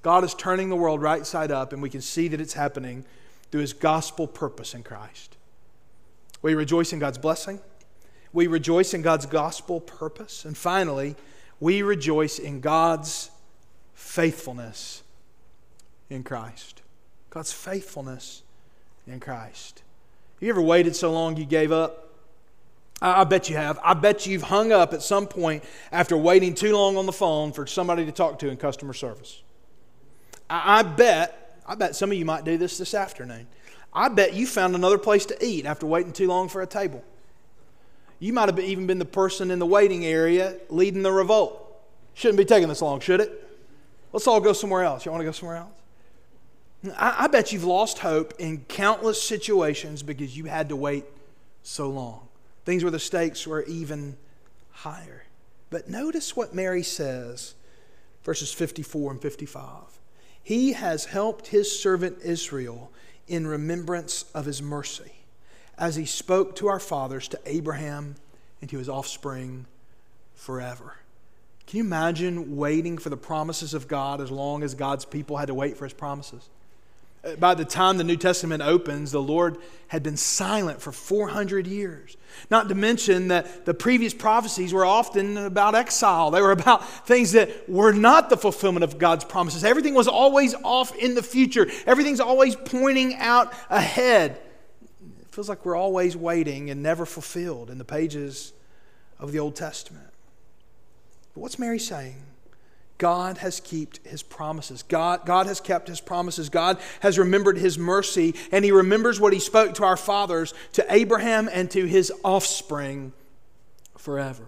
God 0.02 0.24
is 0.24 0.34
turning 0.34 0.70
the 0.70 0.76
world 0.76 1.02
right 1.02 1.26
side 1.26 1.52
up, 1.52 1.74
and 1.74 1.82
we 1.82 1.90
can 1.90 2.02
see 2.02 2.28
that 2.28 2.42
it's 2.42 2.54
happening 2.54 3.06
through 3.52 3.62
his 3.62 3.74
gospel 3.74 4.26
purpose 4.26 4.74
in 4.74 4.82
Christ. 4.82 5.38
We 6.42 6.56
rejoice 6.56 6.92
in 6.92 6.98
God's 7.00 7.20
blessing. 7.20 7.62
We 8.34 8.48
rejoice 8.48 8.96
in 8.96 9.04
God's 9.04 9.28
gospel 9.28 9.80
purpose. 9.80 10.44
And 10.44 10.58
finally, 10.58 11.16
we 11.64 11.82
rejoice 11.82 12.40
in 12.40 12.60
God's 12.60 13.32
faithfulness 13.94 15.02
in 16.10 16.22
Christ. 16.22 16.82
God's 17.30 17.54
faithfulness 17.54 18.44
in 19.08 19.22
Christ. 19.22 19.82
You 20.42 20.50
ever 20.50 20.62
waited 20.62 20.94
so 20.94 21.14
long 21.14 21.38
you 21.38 21.46
gave 21.46 21.72
up? 21.72 22.10
I, 23.02 23.24
bet 23.24 23.50
you 23.50 23.56
have. 23.56 23.80
I 23.82 23.94
bet 23.94 24.28
you've 24.28 24.42
hung 24.42 24.74
up 24.74 24.92
at 24.92 25.02
some 25.02 25.26
point 25.26 25.64
after 25.90 26.18
waiting 26.18 26.54
too 26.54 26.74
long 26.74 26.98
on 26.98 27.06
the 27.06 27.14
phone 27.14 27.54
for 27.54 27.66
somebody 27.66 28.06
to 28.06 28.12
talk 28.12 28.40
to 28.40 28.50
in 28.50 28.58
customer 28.58 28.92
service. 28.92 29.42
I, 30.50 30.84
bet, 30.84 31.62
I 31.66 31.76
bet 31.76 31.96
some 31.96 32.12
of 32.12 32.18
you 32.18 32.26
might 32.26 32.44
do 32.44 32.58
this 32.58 32.78
this 32.78 32.94
afternoon. 32.94 33.48
I 33.94 34.10
bet 34.10 34.34
you 34.34 34.48
found 34.48 34.76
another 34.76 34.98
place 34.98 35.26
to 35.28 35.46
eat 35.46 35.66
after 35.66 35.86
waiting 35.86 36.12
too 36.12 36.28
long 36.28 36.50
for 36.50 36.62
a 36.62 36.68
table. 36.68 37.06
You 38.20 38.34
might 38.34 38.50
have 38.50 38.60
even 38.60 38.88
been 38.88 39.00
the 39.00 39.06
person 39.06 39.52
in 39.52 39.60
the 39.60 39.66
waiting 39.66 40.06
area 40.06 40.58
leading 40.70 41.04
the 41.04 41.12
revolt. 41.12 41.60
Shouldn't 42.14 42.38
be 42.38 42.46
taking 42.46 42.70
this 42.70 42.82
long, 42.82 43.00
should 43.00 43.20
it? 43.20 43.40
Let's 44.12 44.28
all 44.28 44.40
go 44.40 44.54
somewhere 44.54 44.84
else. 44.84 45.06
You 45.06 45.12
want 45.12 45.22
to 45.22 45.26
go 45.26 45.32
somewhere 45.32 45.58
else? 45.58 45.72
I, 46.98 47.24
I 47.24 47.28
bet 47.28 47.52
you've 47.52 47.64
lost 47.64 48.00
hope 48.00 48.34
in 48.40 48.66
countless 48.66 49.22
situations 49.22 50.04
because 50.04 50.38
you 50.38 50.46
had 50.46 50.70
to 50.70 50.76
wait 50.76 51.06
so 51.64 51.90
long. 51.90 52.28
Things 52.66 52.84
where 52.84 52.92
the 52.92 53.00
stakes 53.00 53.48
were 53.48 53.64
even 53.64 54.18
higher. 54.72 55.24
But 55.70 55.90
notice 55.90 56.36
what 56.36 56.54
Mary 56.54 56.84
says, 56.84 57.56
verses 58.24 58.54
54 58.54 59.14
and 59.14 59.22
55. 59.22 59.70
He 60.44 60.74
has 60.74 61.06
helped 61.06 61.48
his 61.48 61.78
servant 61.78 62.20
Israel 62.24 62.92
in 63.28 63.48
remembrance 63.48 64.26
of 64.36 64.46
his 64.46 64.62
mercy 64.62 65.23
as 65.78 65.96
he 65.96 66.06
spoke 66.06 66.56
to 66.58 66.68
our 66.68 66.80
fathers, 66.80 67.28
to 67.30 67.40
Abraham, 67.46 68.16
and 68.62 68.70
to 68.70 68.78
his 68.78 68.90
offspring 68.90 69.66
forever. 70.36 70.96
Can 71.68 71.78
you 71.78 71.84
imagine 71.84 72.56
waiting 72.58 72.98
for 72.98 73.10
the 73.10 73.18
promises 73.18 73.74
of 73.74 73.88
God 73.88 74.22
as 74.22 74.30
long 74.30 74.64
as 74.64 74.76
God's 74.76 75.06
people 75.06 75.38
had 75.38 75.48
to 75.48 75.54
wait 75.54 75.78
for 75.78 75.86
his 75.86 75.94
promises? 75.94 76.50
By 77.40 77.54
the 77.54 77.64
time 77.64 77.98
the 77.98 78.04
New 78.04 78.18
Testament 78.18 78.62
opens, 78.62 79.14
the 79.14 79.22
Lord 79.22 79.58
had 79.88 80.04
been 80.04 80.18
silent 80.18 80.82
for 80.82 80.92
400 80.92 81.66
years. 81.66 82.18
Not 82.52 82.68
to 82.68 82.76
mention 82.76 83.30
that 83.30 83.64
the 83.64 83.74
previous 83.74 84.14
prophecies 84.14 84.74
were 84.74 84.86
often 84.86 85.38
about 85.38 85.74
exile. 85.74 86.32
They 86.32 86.42
were 86.42 86.52
about 86.52 86.86
things 87.08 87.32
that 87.32 87.70
were 87.70 87.94
not 87.94 88.30
the 88.30 88.36
fulfillment 88.36 88.84
of 88.84 88.98
God's 88.98 89.24
promises. 89.24 89.64
Everything 89.64 89.94
was 89.94 90.10
always 90.10 90.54
off 90.64 90.94
in 90.98 91.16
the 91.16 91.24
future, 91.24 91.70
everything's 91.86 92.20
always 92.20 92.58
pointing 92.58 93.16
out 93.16 93.54
ahead 93.70 94.42
feels 95.34 95.50
like 95.50 95.66
we're 95.66 95.76
always 95.76 96.16
waiting 96.16 96.70
and 96.70 96.84
never 96.84 97.06
fulfilled 97.06 97.70
in 97.70 97.80
the 97.80 97.86
pages 97.86 98.54
of 99.20 99.32
the 99.32 99.40
Old 99.40 99.56
Testament. 99.56 100.08
But 101.34 101.42
what's 101.42 101.58
Mary 101.58 101.80
saying? 101.80 102.22
God 103.00 103.40
has 103.40 103.60
kept 103.60 104.06
his 104.06 104.22
promises. 104.22 104.84
God, 104.84 105.26
God 105.26 105.48
has 105.48 105.60
kept 105.60 105.88
his 105.88 106.00
promises. 106.00 106.50
God 106.50 106.78
has 107.00 107.18
remembered 107.18 107.58
his 107.58 107.80
mercy, 107.80 108.36
and 108.52 108.64
he 108.64 108.72
remembers 108.72 109.20
what 109.20 109.34
he 109.34 109.40
spoke 109.40 109.74
to 109.76 109.84
our 109.84 109.98
fathers, 109.98 110.54
to 110.74 110.86
Abraham, 110.94 111.50
and 111.52 111.70
to 111.72 111.86
his 111.86 112.14
offspring 112.24 113.12
forever. 113.98 114.46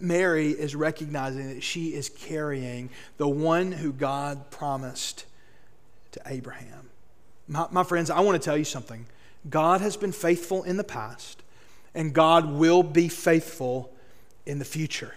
Mary 0.00 0.50
is 0.50 0.74
recognizing 0.74 1.54
that 1.54 1.62
she 1.62 1.94
is 1.94 2.08
carrying 2.08 2.90
the 3.16 3.28
one 3.28 3.70
who 3.70 3.92
God 3.92 4.50
promised 4.50 5.24
to 6.12 6.20
Abraham. 6.26 6.90
My, 7.46 7.66
my 7.70 7.84
friends, 7.84 8.10
I 8.10 8.20
want 8.20 8.40
to 8.40 8.44
tell 8.44 8.56
you 8.56 8.64
something. 8.64 9.06
God 9.48 9.80
has 9.80 9.96
been 9.96 10.12
faithful 10.12 10.62
in 10.64 10.76
the 10.76 10.84
past, 10.84 11.42
and 11.94 12.12
God 12.12 12.52
will 12.52 12.82
be 12.82 13.08
faithful 13.08 13.92
in 14.44 14.58
the 14.58 14.64
future. 14.64 15.14